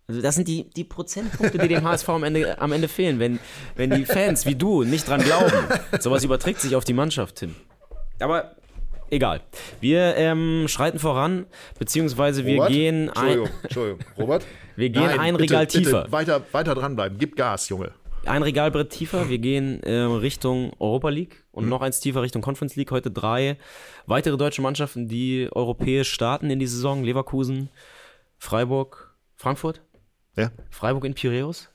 [0.08, 3.40] also das sind die, die Prozentpunkte, die dem HSV am Ende, am Ende fehlen, wenn,
[3.76, 5.54] wenn die Fans wie du nicht dran glauben.
[6.00, 7.54] Sowas überträgt sich auf die Mannschaft, Tim.
[8.20, 8.56] Aber
[9.12, 9.42] egal.
[9.80, 11.46] Wir ähm, schreiten voran,
[11.78, 12.72] beziehungsweise wir Robert?
[12.72, 14.00] gehen ein, Entschuldigung, Entschuldigung.
[14.18, 14.46] Robert?
[14.78, 16.12] Wir gehen ein bitte, Regal bitte tiefer.
[16.12, 17.18] Weiter, weiter dranbleiben.
[17.20, 17.92] Gib Gas, Junge.
[18.26, 19.30] ein Regalbrett tiefer.
[19.30, 22.90] Wir gehen äh, Richtung Europa League und noch eins tiefer Richtung Conference League.
[22.90, 23.58] Heute drei
[24.08, 27.04] weitere deutsche Mannschaften, die europäisch starten in die Saison.
[27.04, 27.70] Leverkusen,
[28.38, 29.82] Freiburg, Frankfurt,
[30.38, 30.52] Ja.
[30.70, 31.70] Freiburg in Piräus.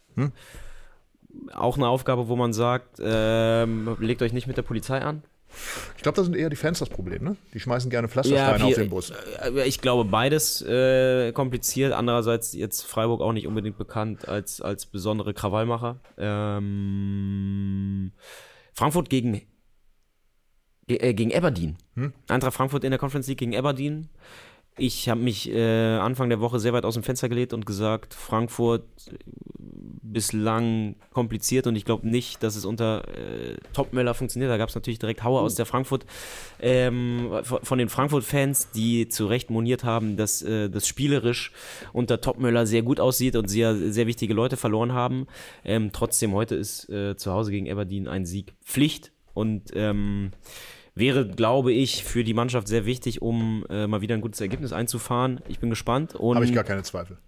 [1.55, 5.23] Auch eine Aufgabe, wo man sagt, ähm, legt euch nicht mit der Polizei an.
[5.97, 7.37] Ich glaube, da sind eher die Fans das Problem, ne?
[7.55, 9.11] Die schmeißen gerne Pflastersteine auf Pi- den Bus.
[9.11, 11.93] äh, Ich glaube, beides äh, kompliziert.
[11.93, 16.01] Andererseits jetzt Freiburg auch nicht unbedingt bekannt als, als besondere Krawallmacher.
[16.17, 18.13] Ähm,
[18.73, 19.43] Frankfurt gegen,
[20.87, 21.77] ge- äh, gegen Aberdeen.
[22.29, 24.09] Eintracht Frankfurt in der Conference League gegen Aberdeen.
[24.79, 28.13] Ich habe mich äh, Anfang der Woche sehr weit aus dem Fenster gelegt und gesagt,
[28.13, 29.15] Frankfurt äh,
[30.13, 34.51] bislang kompliziert und ich glaube nicht, dass es unter äh, Topmöller funktioniert.
[34.51, 36.07] Da gab es natürlich direkt Hauer aus der Frankfurt,
[36.61, 41.53] ähm, von den Frankfurt-Fans, die zu Recht moniert haben, dass äh, das spielerisch
[41.93, 45.27] unter Topmöller sehr gut aussieht und sie ja sehr wichtige Leute verloren haben.
[45.65, 50.31] Ähm, trotzdem, heute ist äh, zu Hause gegen Aberdeen ein Sieg Pflicht und ähm,
[50.95, 54.73] wäre, glaube ich, für die Mannschaft sehr wichtig, um äh, mal wieder ein gutes Ergebnis
[54.73, 55.41] einzufahren.
[55.49, 56.15] Ich bin gespannt.
[56.15, 57.19] Habe ich gar keine Zweifel.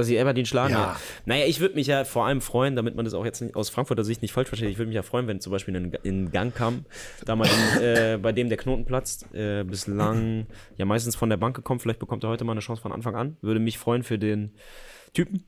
[0.00, 0.72] Dass sie Aberdeen schlagen.
[0.72, 0.80] Ja.
[0.80, 1.00] Ja.
[1.26, 3.70] Naja, ich würde mich ja vor allem freuen, damit man das auch jetzt nicht aus
[3.70, 6.30] Frankfurter Sicht nicht falsch versteht, ich würde mich ja freuen, wenn zum Beispiel in, in
[6.30, 6.84] Gang kam,
[7.24, 11.36] da mal in, äh, bei dem der Knoten platzt, äh, bislang ja meistens von der
[11.36, 13.36] Bank gekommen, vielleicht bekommt er heute mal eine Chance von Anfang an.
[13.40, 14.52] Würde mich freuen für den
[15.12, 15.44] Typen.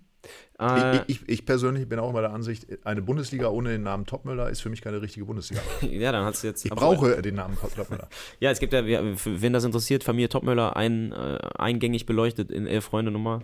[0.58, 4.06] Äh, Ich, ich, ich persönlich bin auch immer der Ansicht, eine Bundesliga ohne den Namen
[4.06, 5.62] Topmüller ist für mich keine richtige Bundesliga.
[5.82, 6.64] ja, dann hast du jetzt.
[6.64, 8.08] Ich brauche den Namen Topmüller.
[8.40, 12.84] Ja, es gibt ja, wen das interessiert, Familie Topmöller, ein, äh, eingängig beleuchtet in Elf
[12.84, 13.42] Freunde Nummer,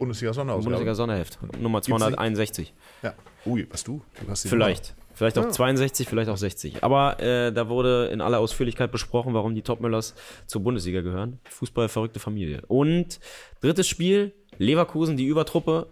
[0.00, 0.64] Bundesliga Sonderausgabe.
[0.64, 2.74] Bundesliga Sonderheft, Nummer 261.
[3.02, 3.14] Ja.
[3.46, 4.02] Ui, was du?
[4.24, 4.94] du hast die Vielleicht.
[5.12, 5.50] Vielleicht auch Ja.
[5.50, 6.82] 62, vielleicht auch 60.
[6.82, 10.14] Aber äh, da wurde in aller Ausführlichkeit besprochen, warum die Topmüllers
[10.46, 11.38] zur Bundesliga gehören.
[11.50, 12.62] Fußballverrückte Familie.
[12.68, 13.20] Und
[13.60, 15.88] drittes Spiel, Leverkusen, die Übertruppe.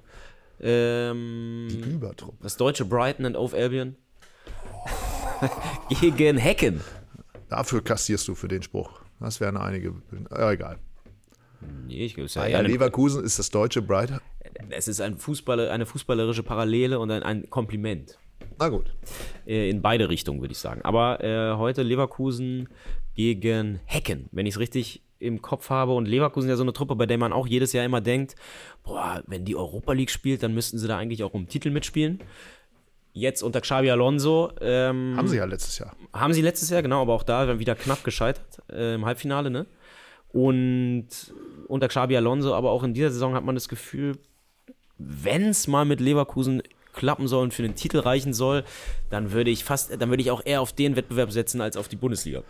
[0.61, 1.87] Ähm, Nummer.
[1.87, 2.35] Übertrupp.
[2.43, 3.97] das deutsche Brighton and Hove Albion.
[6.01, 6.81] Gegen Hecken.
[7.51, 9.01] Dafür kassierst du für den Spruch.
[9.21, 9.95] Das wären einige.
[10.31, 10.79] Ja, egal.
[11.87, 14.13] Nee, ich, ist ja ja, eine, Leverkusen ist das deutsche Bright.
[14.71, 18.19] es ist ein Fußballer, eine fußballerische Parallele und ein, ein Kompliment.
[18.59, 18.93] Na gut.
[19.47, 20.83] Äh, in beide Richtungen, würde ich sagen.
[20.83, 22.69] Aber äh, heute Leverkusen
[23.15, 25.95] gegen Hecken, wenn ich es richtig im Kopf habe.
[25.95, 28.37] Und Leverkusen ist ja so eine Truppe, bei der man auch jedes Jahr immer denkt,
[28.85, 32.21] boah, wenn die Europa League spielt, dann müssten sie da eigentlich auch um Titel mitspielen.
[33.13, 35.97] Jetzt unter Xabi Alonso ähm, Haben sie ja letztes Jahr.
[36.13, 39.67] haben sie letztes Jahr, genau, aber auch da wieder knapp gescheitert äh, im Halbfinale, ne?
[40.31, 41.09] Und
[41.69, 44.17] unter Xabi Alonso, aber auch in dieser Saison hat man das Gefühl,
[44.99, 48.65] wenn es mal mit Leverkusen klappen soll und für den Titel reichen soll,
[49.11, 51.87] dann würde ich fast, dann würde ich auch eher auf den Wettbewerb setzen als auf
[51.89, 52.43] die Bundesliga.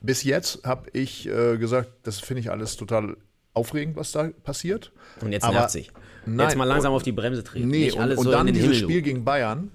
[0.00, 3.16] Bis jetzt habe ich äh, gesagt, das finde ich alles total
[3.54, 4.92] aufregend, was da passiert.
[5.20, 5.90] Und jetzt nervt sich.
[6.26, 7.68] Jetzt mal langsam und- auf die Bremse treten.
[7.68, 8.76] Nee, und, und so dann dieses.
[8.76, 9.70] Spiel gegen Bayern,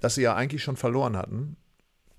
[0.00, 1.56] das sie ja eigentlich schon verloren hatten.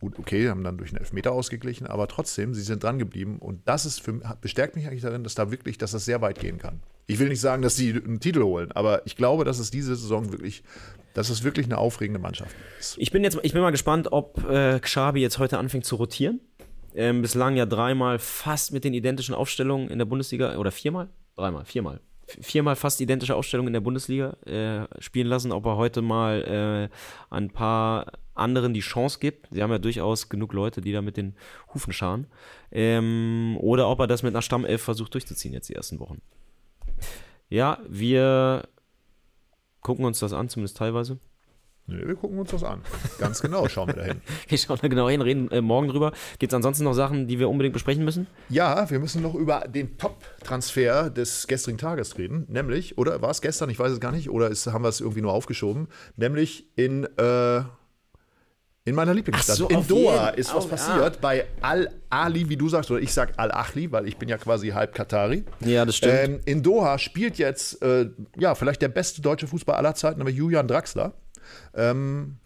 [0.02, 3.62] Gut, okay, haben dann durch einen Elfmeter ausgeglichen, aber trotzdem, sie sind dran geblieben und
[3.68, 6.58] das ist für, bestärkt mich eigentlich darin, dass da wirklich, dass das sehr weit gehen
[6.58, 6.80] kann.
[7.06, 9.96] Ich will nicht sagen, dass sie einen Titel holen, aber ich glaube, dass es diese
[9.96, 10.64] Saison wirklich,
[11.14, 12.98] dass es wirklich eine aufregende Mannschaft ist.
[12.98, 16.40] Ich bin jetzt, ich bin mal gespannt, ob äh, Xabi jetzt heute anfängt zu rotieren.
[16.96, 21.10] Ähm, bislang ja dreimal fast mit den identischen Aufstellungen in der Bundesliga oder viermal?
[21.36, 22.02] Dreimal, viermal.
[22.40, 27.34] Viermal fast identische Aufstellungen in der Bundesliga äh, spielen lassen, ob er heute mal äh,
[27.34, 29.48] ein paar anderen die Chance gibt.
[29.52, 31.36] Sie haben ja durchaus genug Leute, die da mit den
[31.74, 32.28] Hufen scharen.
[32.72, 36.22] Ähm, oder ob er das mit einer Stammelf versucht durchzuziehen jetzt die ersten Wochen.
[37.50, 38.68] Ja, wir
[39.82, 41.20] gucken uns das an, zumindest teilweise.
[41.92, 42.82] Nee, wir gucken uns das an.
[43.20, 44.22] Ganz genau schauen wir dahin.
[44.48, 46.12] Wir schauen da genau hin, reden äh, morgen drüber.
[46.40, 48.28] Gibt es ansonsten noch Sachen, die wir unbedingt besprechen müssen?
[48.50, 52.46] Ja, wir müssen noch über den Top-Transfer des gestrigen Tages reden.
[52.50, 53.70] Nämlich, oder war es gestern?
[53.70, 54.30] Ich weiß es gar nicht.
[54.30, 55.88] Oder ist, haben wir es irgendwie nur aufgeschoben?
[56.16, 57.60] Nämlich in, äh,
[58.84, 59.58] in meiner Lieblingsstadt.
[59.58, 60.40] so, in Doha jeden.
[60.40, 62.90] ist was Auf- passiert bei Al-Ali, wie du sagst.
[62.90, 65.44] Oder ich sag Al-Achli, weil ich bin ja quasi halb Katari.
[65.60, 66.14] Ja, das stimmt.
[66.14, 70.36] Ähm, in Doha spielt jetzt, äh, ja, vielleicht der beste deutsche Fußball aller Zeiten, nämlich
[70.36, 71.14] Julian Draxler.
[71.74, 72.38] Ähm,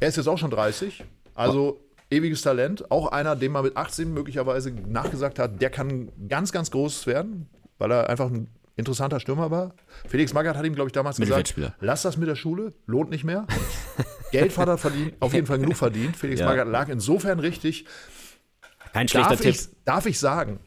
[0.00, 2.90] er ist jetzt auch schon 30, also ewiges Talent.
[2.90, 7.48] Auch einer, dem man mit 18 möglicherweise nachgesagt hat, der kann ganz, ganz groß werden,
[7.78, 9.74] weil er einfach ein interessanter Stürmer war.
[10.08, 13.24] Felix Magath hat ihm, glaube ich, damals gesagt, lass das mit der Schule, lohnt nicht
[13.24, 13.46] mehr.
[14.30, 16.16] Geld hat er verdient, auf jeden Fall genug verdient.
[16.16, 16.46] Felix Ja.
[16.46, 17.84] Magath lag insofern richtig.
[18.92, 19.54] Kein schlechter Darf Tipp.
[19.54, 20.58] ich, darf ich sagen,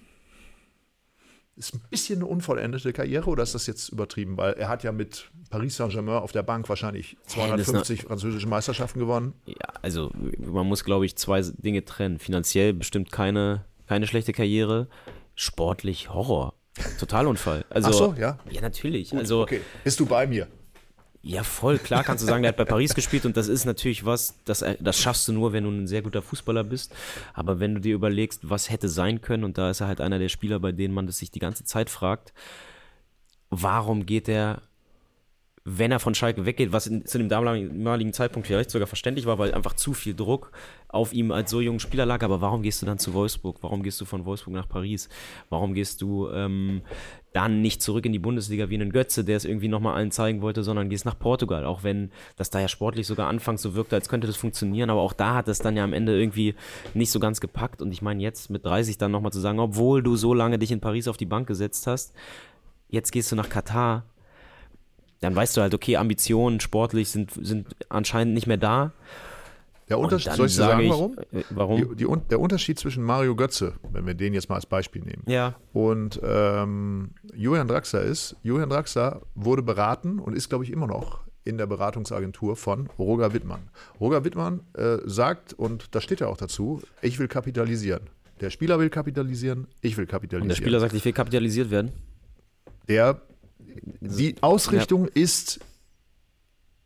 [1.58, 4.38] ist ein bisschen eine unvollendete Karriere oder ist das jetzt übertrieben?
[4.38, 8.48] Weil er hat ja mit Paris Saint-Germain auf der Bank wahrscheinlich das ist 250 französische
[8.48, 9.34] Meisterschaften gewonnen.
[9.46, 12.20] Ja, also man muss, glaube ich, zwei Dinge trennen.
[12.20, 14.88] Finanziell bestimmt keine, keine schlechte Karriere.
[15.36, 16.54] Sportlich Horror.
[17.00, 17.64] Totalunfall.
[17.70, 18.38] Also, Ach so, ja.
[18.50, 19.16] Ja, natürlich.
[19.16, 20.48] also, okay, bist du bei mir?
[21.28, 21.80] Ja, voll.
[21.80, 24.64] Klar kannst du sagen, der hat bei Paris gespielt und das ist natürlich was, das,
[24.80, 26.94] das schaffst du nur, wenn du ein sehr guter Fußballer bist.
[27.34, 30.20] Aber wenn du dir überlegst, was hätte sein können, und da ist er halt einer
[30.20, 32.32] der Spieler, bei denen man das sich die ganze Zeit fragt,
[33.50, 34.62] warum geht er
[35.68, 39.40] wenn er von Schalke weggeht, was in, zu dem damaligen Zeitpunkt vielleicht sogar verständlich war,
[39.40, 40.52] weil einfach zu viel Druck
[40.90, 42.22] auf ihm als so jungen Spieler lag.
[42.22, 43.58] Aber warum gehst du dann zu Wolfsburg?
[43.62, 45.10] Warum gehst du von Wolfsburg nach Paris?
[45.50, 46.84] Warum gehst du ähm,
[47.36, 50.42] dann nicht zurück in die Bundesliga wie einen Götze, der es irgendwie nochmal allen zeigen
[50.42, 51.66] wollte, sondern gehst nach Portugal?
[51.66, 54.90] Auch wenn das da ja sportlich sogar anfangs so wirkte, als könnte das funktionieren.
[54.90, 56.56] Aber auch da hat es dann ja am Ende irgendwie
[56.94, 57.82] nicht so ganz gepackt.
[57.82, 60.72] Und ich meine, jetzt mit 30 dann nochmal zu sagen, obwohl du so lange dich
[60.72, 62.14] in Paris auf die Bank gesetzt hast,
[62.90, 64.06] jetzt gehst du nach Katar
[65.26, 68.92] dann weißt du halt, okay, Ambitionen sportlich sind, sind anscheinend nicht mehr da.
[69.90, 71.16] Der Unterschied, soll ich dir sage sagen, ich, warum?
[71.32, 71.96] äh, warum?
[71.96, 75.24] Die, die, der Unterschied zwischen Mario Götze, wenn wir den jetzt mal als Beispiel nehmen,
[75.28, 80.88] Ja, und ähm, Julian Draxler ist, Julian Draxler wurde beraten und ist, glaube ich, immer
[80.88, 83.70] noch in der Beratungsagentur von Roger Wittmann.
[84.00, 88.10] Roger Wittmann äh, sagt, und da steht ja auch dazu, ich will kapitalisieren.
[88.42, 90.42] Der Spieler will kapitalisieren, ich will kapitalisieren.
[90.42, 91.92] und der Spieler sagt, ich will kapitalisiert werden.
[92.90, 93.22] Der,
[94.02, 95.60] die Ausrichtung ist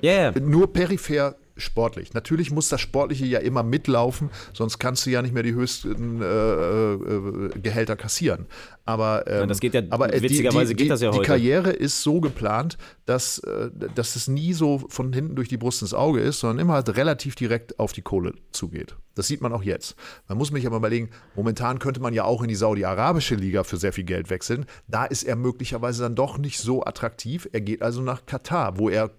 [0.01, 0.39] Ja, yeah.
[0.39, 2.13] nur peripher sportlich.
[2.13, 6.21] Natürlich muss das Sportliche ja immer mitlaufen, sonst kannst du ja nicht mehr die höchsten
[6.21, 8.45] äh, äh, Gehälter kassieren.
[8.89, 11.27] Aber, ähm, das geht ja- aber äh, witzigerweise die, die, geht das ja die heute.
[11.27, 15.83] Karriere ist so geplant, dass, äh, dass es nie so von hinten durch die Brust
[15.83, 18.95] ins Auge ist, sondern immer halt relativ direkt auf die Kohle zugeht.
[19.13, 19.95] Das sieht man auch jetzt.
[20.27, 23.77] Man muss mich aber überlegen, momentan könnte man ja auch in die saudi-arabische Liga für
[23.77, 24.65] sehr viel Geld wechseln.
[24.87, 27.47] Da ist er möglicherweise dann doch nicht so attraktiv.
[27.51, 29.11] Er geht also nach Katar, wo er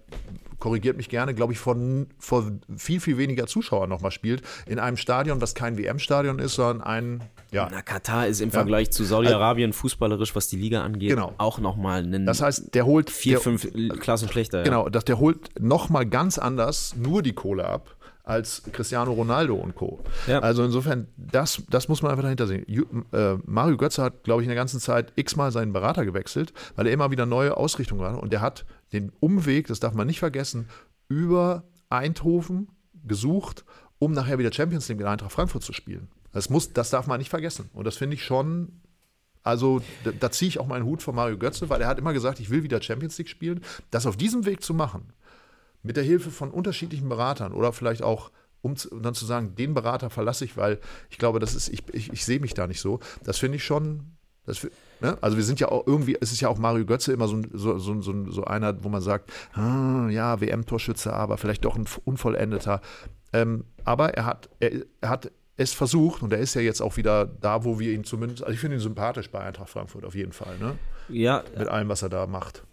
[0.61, 4.43] korrigiert mich gerne, glaube ich, von, vor viel, viel weniger Zuschauern nochmal spielt.
[4.67, 7.67] In einem Stadion, was kein WM-Stadion ist, sondern ein, ja.
[7.69, 11.33] Na, Katar ist im Vergleich zu Saudi-Arabien fußballerisch, was die Liga angeht, Genau.
[11.37, 13.67] auch nochmal einen Das heißt, der holt vier, der, fünf
[13.99, 14.59] Klassen schlechter.
[14.59, 14.63] Ja.
[14.63, 19.75] Genau, dass der holt nochmal ganz anders nur die Kohle ab als Cristiano Ronaldo und
[19.75, 19.99] Co.
[20.27, 20.39] Ja.
[20.39, 22.65] Also insofern, das, das muss man einfach dahinter sehen.
[23.11, 26.87] Äh, Mario Götze hat, glaube ich, in der ganzen Zeit x-mal seinen Berater gewechselt, weil
[26.87, 28.21] er immer wieder neue Ausrichtungen hat.
[28.21, 30.67] Und der hat den Umweg, das darf man nicht vergessen,
[31.07, 32.69] über Eindhoven
[33.03, 33.65] gesucht,
[33.99, 36.07] um nachher wieder Champions League mit Eintracht Frankfurt zu spielen.
[36.31, 37.69] Das, muss, das darf man nicht vergessen.
[37.73, 38.80] Und das finde ich schon
[39.43, 42.13] also da, da ziehe ich auch meinen Hut von Mario Götze, weil er hat immer
[42.13, 43.61] gesagt, ich will wieder Champions League spielen.
[43.89, 45.13] Das auf diesem Weg zu machen,
[45.83, 50.09] mit der Hilfe von unterschiedlichen Beratern oder vielleicht auch, um dann zu sagen, den Berater
[50.09, 52.99] verlasse ich, weil ich glaube, das ist, ich, ich, ich sehe mich da nicht so.
[53.23, 54.17] Das finde ich schon.
[54.45, 54.67] Das,
[54.99, 55.17] ne?
[55.21, 57.77] Also wir sind ja auch irgendwie, es ist ja auch Mario Götze immer so, so,
[57.79, 62.81] so, so, so einer, wo man sagt, ah, ja, WM-Torschütze, aber vielleicht doch ein unvollendeter.
[63.33, 66.97] Ähm, aber er hat, er, er hat es versucht und er ist ja jetzt auch
[66.97, 70.15] wieder da, wo wir ihn zumindest, also ich finde ihn sympathisch bei Eintracht Frankfurt auf
[70.15, 70.77] jeden Fall, ne?
[71.09, 72.63] ja, Mit allem, was er da macht.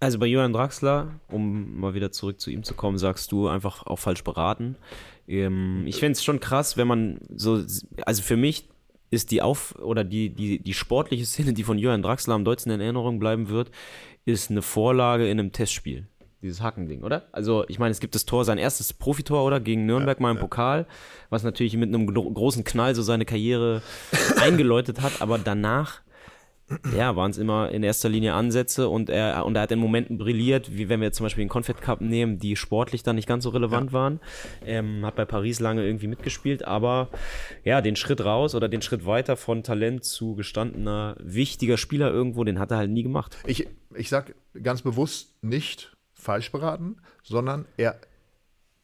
[0.00, 3.84] Also bei Johann Draxler, um mal wieder zurück zu ihm zu kommen, sagst du einfach
[3.84, 4.76] auch falsch beraten.
[5.26, 7.64] Ähm, ich finde es schon krass, wenn man so,
[8.06, 8.68] also für mich
[9.10, 12.70] ist die Auf- oder die, die, die sportliche Szene, die von Johann Draxler am deutschen
[12.70, 13.70] in Erinnerung bleiben wird,
[14.24, 16.06] ist eine Vorlage in einem Testspiel.
[16.42, 17.26] Dieses Hackending, oder?
[17.32, 19.58] Also, ich meine, es gibt das Tor, sein erstes Profitor, oder?
[19.58, 20.86] Gegen Nürnberg mal im Pokal,
[21.30, 23.82] was natürlich mit einem gro großen Knall so seine Karriere
[24.40, 26.02] eingeläutet hat, aber danach
[26.94, 30.18] ja, waren es immer in erster Linie Ansätze und er, und er hat in Momenten
[30.18, 33.44] brilliert, wie wenn wir zum Beispiel den Confed Cup nehmen, die sportlich dann nicht ganz
[33.44, 33.98] so relevant ja.
[33.98, 34.20] waren.
[34.66, 37.08] Ähm, hat bei Paris lange irgendwie mitgespielt, aber
[37.64, 42.44] ja, den Schritt raus oder den Schritt weiter von Talent zu gestandener, wichtiger Spieler irgendwo,
[42.44, 43.38] den hat er halt nie gemacht.
[43.46, 47.98] Ich, ich sag ganz bewusst nicht falsch beraten, sondern er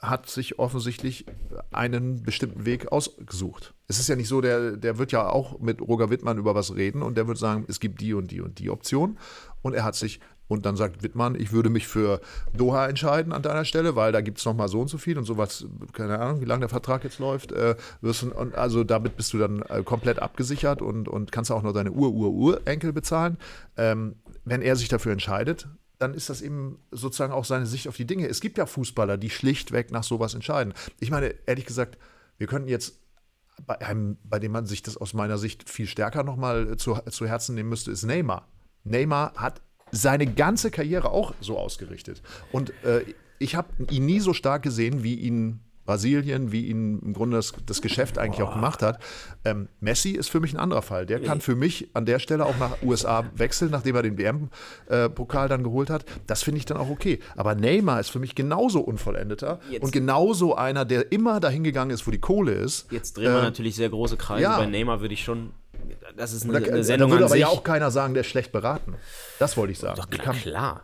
[0.08, 1.24] hat sich offensichtlich
[1.70, 3.74] einen bestimmten Weg ausgesucht.
[3.88, 6.74] Es ist ja nicht so, der, der wird ja auch mit Roger Wittmann über was
[6.74, 9.18] reden und der wird sagen, es gibt die und die und die Option.
[9.62, 12.20] Und er hat sich, und dann sagt Wittmann, ich würde mich für
[12.54, 15.24] Doha entscheiden an deiner Stelle, weil da gibt es nochmal so und so viel und
[15.24, 17.52] sowas, keine Ahnung, wie lange der Vertrag jetzt läuft.
[17.52, 21.50] Äh, wirst du, und also damit bist du dann äh, komplett abgesichert und, und kannst
[21.50, 23.38] auch noch deine Ur-Ur-Urenkel bezahlen.
[23.76, 25.68] Ähm, wenn er sich dafür entscheidet,
[26.04, 28.28] dann ist das eben sozusagen auch seine Sicht auf die Dinge.
[28.28, 30.74] Es gibt ja Fußballer, die schlichtweg nach sowas entscheiden.
[31.00, 31.98] Ich meine, ehrlich gesagt,
[32.36, 32.98] wir könnten jetzt
[33.66, 37.26] bei einem, bei dem man sich das aus meiner Sicht viel stärker nochmal zu, zu
[37.26, 38.46] Herzen nehmen müsste, ist Neymar.
[38.84, 39.62] Neymar hat
[39.92, 42.22] seine ganze Karriere auch so ausgerichtet.
[42.52, 43.04] Und äh,
[43.38, 47.52] ich habe ihn nie so stark gesehen, wie ihn Brasilien, wie ihn im Grunde das,
[47.66, 48.48] das Geschäft eigentlich Boah.
[48.48, 49.02] auch gemacht hat.
[49.44, 51.06] Ähm, Messi ist für mich ein anderer Fall.
[51.06, 55.48] Der kann für mich an der Stelle auch nach USA wechseln, nachdem er den WM-Pokal
[55.48, 56.04] dann geholt hat.
[56.26, 57.18] Das finde ich dann auch okay.
[57.36, 59.82] Aber Neymar ist für mich genauso unvollendeter Jetzt.
[59.82, 62.90] und genauso einer, der immer dahin gegangen ist, wo die Kohle ist.
[62.90, 64.42] Jetzt drehen wir äh, natürlich sehr große Kreise.
[64.42, 64.58] Ja.
[64.58, 65.52] Bei Neymar würde ich schon
[66.16, 67.40] das ist eine, da, eine Sendung da würde aber sich.
[67.42, 68.94] ja auch keiner sagen, der ist schlecht beraten.
[69.38, 69.96] Das wollte ich sagen.
[69.96, 70.82] Doch, klar, klar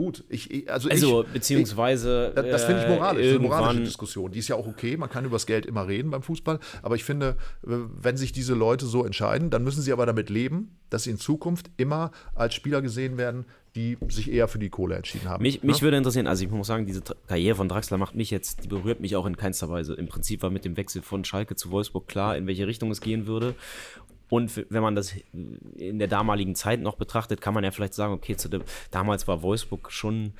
[0.00, 0.24] gut.
[0.30, 2.32] Ich, also, also ich, beziehungsweise.
[2.34, 3.26] Ich, das finde ich moralisch.
[3.26, 4.32] Äh, eine moralische Diskussion.
[4.32, 4.96] Die ist ja auch okay.
[4.96, 6.58] Man kann über das Geld immer reden beim Fußball.
[6.82, 10.78] Aber ich finde, wenn sich diese Leute so entscheiden, dann müssen sie aber damit leben,
[10.88, 14.96] dass sie in Zukunft immer als Spieler gesehen werden, die sich eher für die Kohle
[14.96, 15.42] entschieden haben.
[15.42, 15.82] Mich, mich ne?
[15.82, 19.00] würde interessieren, also ich muss sagen, diese Karriere von Draxler macht mich jetzt, die berührt
[19.00, 19.94] mich auch in keinster Weise.
[19.94, 23.00] Im Prinzip war mit dem Wechsel von Schalke zu Wolfsburg klar, in welche Richtung es
[23.00, 23.54] gehen würde.
[24.30, 28.14] Und wenn man das in der damaligen Zeit noch betrachtet, kann man ja vielleicht sagen,
[28.14, 28.62] okay, dem,
[28.92, 30.32] damals war Wolfsburg schon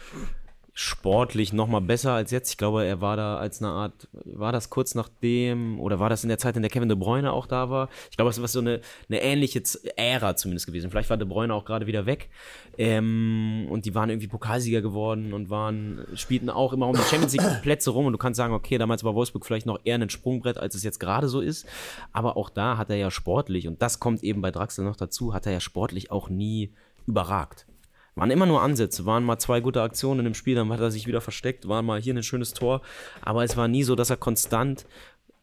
[0.81, 2.51] sportlich noch mal besser als jetzt.
[2.51, 6.23] Ich glaube, er war da als eine Art, war das kurz nachdem, oder war das
[6.23, 7.91] in der Zeit, in der Kevin de Bruyne auch da war?
[8.11, 9.63] Ich glaube, es war so eine, eine ähnliche
[9.97, 10.91] Ära zumindest gewesen.
[10.91, 12.31] Vielleicht war de Bruyne auch gerade wieder weg.
[12.79, 17.35] Ähm, und die waren irgendwie Pokalsieger geworden und waren, spielten auch immer um die Champions
[17.35, 18.07] League Plätze rum.
[18.07, 20.83] Und du kannst sagen, okay, damals war Wolfsburg vielleicht noch eher ein Sprungbrett, als es
[20.83, 21.67] jetzt gerade so ist.
[22.15, 25.35] Aber auch da hat er ja sportlich, und das kommt eben bei Draxler noch dazu,
[25.35, 26.73] hat er ja sportlich auch nie
[27.07, 27.67] überragt.
[28.15, 31.07] Waren immer nur Ansätze, waren mal zwei gute Aktionen im Spiel, dann hat er sich
[31.07, 32.83] wieder versteckt, war mal hier ein schönes Tor.
[33.23, 34.87] Aber es war nie so, dass er konstant,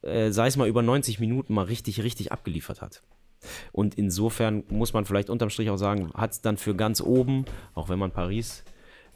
[0.02, 3.02] äh, sei es mal über 90 Minuten, mal richtig, richtig abgeliefert hat.
[3.72, 7.46] Und insofern muss man vielleicht unterm Strich auch sagen, hat es dann für ganz oben,
[7.74, 8.64] auch wenn man Paris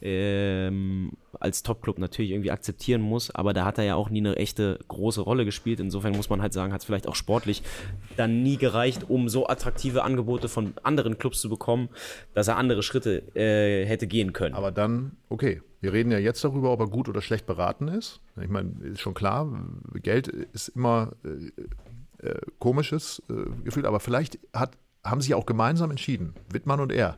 [0.02, 4.36] ähm, als Top-Club natürlich irgendwie akzeptieren muss, aber da hat er ja auch nie eine
[4.36, 5.80] echte große Rolle gespielt.
[5.80, 7.64] Insofern muss man halt sagen, hat es vielleicht auch sportlich
[8.18, 11.90] dann nie gereicht, um so attraktive Angebote von anderen Clubs zu bekommen,
[12.34, 14.56] dass er andere Schritte äh, hätte gehen können.
[14.56, 18.22] Aber dann, okay, wir reden ja jetzt darüber, ob er gut oder schlecht beraten ist.
[18.42, 19.48] Ich meine, ist schon klar,
[20.02, 25.90] Geld ist immer äh, äh, komisches äh, Gefühl, aber vielleicht hat, haben sie auch gemeinsam
[25.90, 27.18] entschieden, Wittmann und er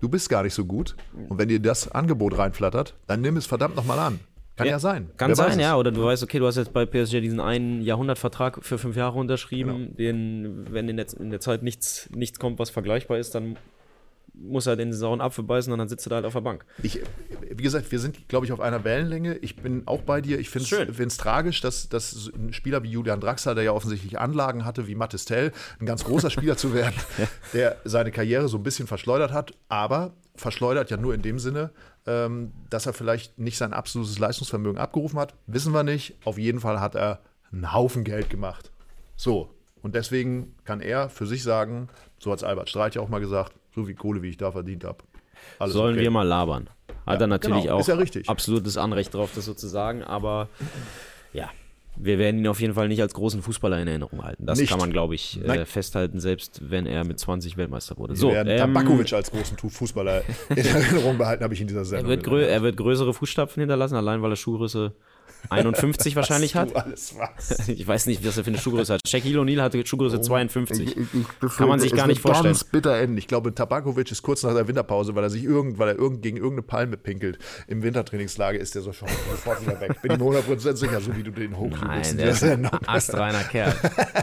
[0.00, 0.96] du bist gar nicht so gut.
[1.28, 4.20] Und wenn dir das Angebot reinflattert, dann nimm es verdammt nochmal an.
[4.56, 5.10] Kann ja, ja sein.
[5.18, 5.76] Kann Wer sein, ja.
[5.76, 9.18] Oder du weißt, okay, du hast jetzt bei PSG diesen einen Jahrhundertvertrag für fünf Jahre
[9.18, 9.96] unterschrieben, genau.
[9.96, 13.58] den, wenn in der, in der Zeit nichts, nichts kommt, was vergleichbar ist, dann
[14.36, 16.64] muss er den sauren Apfel beißen und dann sitzt er da halt auf der Bank.
[16.82, 17.00] Ich,
[17.50, 19.36] wie gesagt, wir sind, glaube ich, auf einer Wellenlänge.
[19.36, 20.38] Ich bin auch bei dir.
[20.38, 24.64] Ich finde es tragisch, dass, dass ein Spieler wie Julian Draxler, der ja offensichtlich Anlagen
[24.64, 26.96] hatte, wie Mattes Tell, ein ganz großer Spieler zu werden,
[27.52, 29.52] der seine Karriere so ein bisschen verschleudert hat.
[29.68, 31.70] Aber verschleudert ja nur in dem Sinne,
[32.06, 35.34] ähm, dass er vielleicht nicht sein absolutes Leistungsvermögen abgerufen hat.
[35.46, 36.14] Wissen wir nicht.
[36.24, 37.20] Auf jeden Fall hat er
[37.52, 38.70] einen Haufen Geld gemacht.
[39.16, 39.50] So.
[39.82, 43.20] Und deswegen kann er für sich sagen, so hat es Albert Streit ja auch mal
[43.20, 45.04] gesagt, so viel Kohle, wie ich da verdient habe.
[45.66, 46.04] Sollen okay.
[46.04, 46.68] wir mal labern.
[47.06, 47.78] Hat ja, er natürlich genau.
[47.78, 50.48] auch ja absolutes Anrecht drauf, das so zu sagen, aber
[51.32, 51.50] ja,
[51.94, 54.44] wir werden ihn auf jeden Fall nicht als großen Fußballer in Erinnerung halten.
[54.44, 54.70] Das nicht.
[54.70, 58.14] kann man, glaube ich, äh, festhalten, selbst wenn er mit 20 Weltmeister wurde.
[58.14, 61.84] Wir so, werden ähm, Tabakovic als großen Fußballer in Erinnerung behalten, habe ich in dieser
[61.84, 62.10] Sendung.
[62.10, 64.92] Er wird, er wird, größere Fußstapfen hinterlassen, allein weil er Schuhgröße
[65.50, 66.72] 51 wahrscheinlich hat.
[67.66, 69.00] Ich weiß nicht, was er für eine Schuhgröße hat.
[69.06, 70.96] Shaquille O'Neal hatte Schuhgröße 52.
[70.96, 72.54] Ich, ich Kann man sich gar nicht vorstellen.
[72.54, 73.16] Ganz bitter enden.
[73.18, 76.22] Ich glaube, Tabakovic ist kurz nach der Winterpause, weil er sich irgend, weil er irgend,
[76.22, 77.38] gegen irgendeine Palme pinkelt.
[77.66, 80.00] Im Wintertrainingslager ist der so schon sofort wieder weg.
[80.02, 81.84] Bin ich mir 100% sicher, so wie du den hochjubelst.
[81.84, 83.74] Nein, der ist ein astreiner Kerl.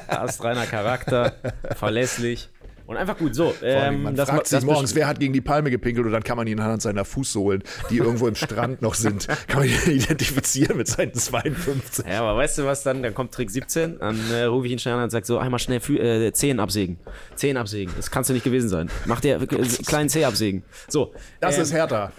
[0.07, 1.33] Astreiner Charakter,
[1.75, 2.49] verlässlich.
[2.85, 3.53] Und einfach gut, so.
[3.63, 6.35] Ähm, man das, fragt sich morgens, wer hat gegen die Palme gepinkelt und dann kann
[6.35, 10.77] man ihn anhand seiner Fußsohlen, die irgendwo im Strand noch sind, kann man ihn identifizieren
[10.77, 12.05] mit seinen 52.
[12.05, 13.01] Ja, aber weißt du was dann?
[13.01, 15.59] Dann kommt Trick 17, dann äh, rufe ich ihn schnell an und sage so, einmal
[15.59, 16.97] schnell Fü äh, Zehen absägen.
[17.35, 17.93] Zehen absägen.
[17.95, 18.89] Das kannst du nicht gewesen sein.
[19.05, 20.63] Mach dir äh, kleinen Zeh absägen.
[20.89, 21.13] So.
[21.39, 22.11] Das ähm, ist Hertha.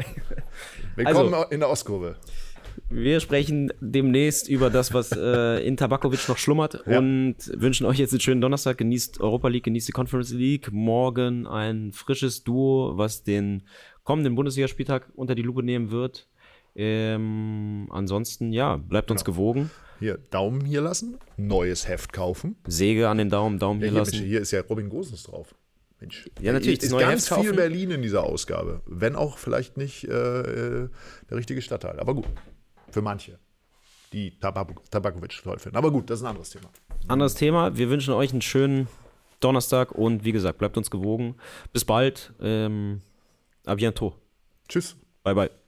[0.96, 2.16] Willkommen also- in der Ostkurve.
[2.96, 6.98] Wir sprechen demnächst über das, was äh, in Tabakovic noch schlummert Ja.
[6.98, 8.78] und wünschen euch jetzt einen schönen Donnerstag.
[8.78, 10.70] Genießt Europa League, genießt die Conference League.
[10.70, 13.64] Morgen ein frisches Duo, was den
[14.04, 16.28] kommenden Bundesligaspieltag unter die Lupe nehmen wird.
[16.76, 19.70] Ähm, ansonsten, ja, bleibt uns gewogen.
[19.98, 22.56] Hier, Daumen hier lassen, neues Heft kaufen.
[22.66, 24.16] Säge an den Daumen, Daumen Ja, hier hier, lassen.
[24.18, 25.54] Mensch, hier ist ja Robin Gosens drauf.
[26.00, 27.56] Mensch, Ja, natürlich, das Ist ganz Heft viel kaufen.
[27.56, 28.82] Berlin in dieser Ausgabe.
[28.86, 30.88] Wenn auch vielleicht nicht äh, äh,
[31.30, 31.98] der richtige Stadtteil.
[32.00, 32.26] Aber gut,
[32.94, 33.38] für manche,
[34.12, 35.76] die Tabak Tabakovic toll finden.
[35.76, 36.70] Aber gut, das ist ein anderes Thema.
[37.08, 37.76] Anderes Thema.
[37.76, 38.88] Wir wünschen euch einen schönen
[39.40, 41.34] Donnerstag und wie gesagt, bleibt uns gewogen.
[41.72, 42.32] Bis bald.
[42.40, 43.02] Ähm,
[43.66, 44.14] à bientôt.
[44.68, 44.96] Tschüss.
[45.22, 45.63] Bye, bye.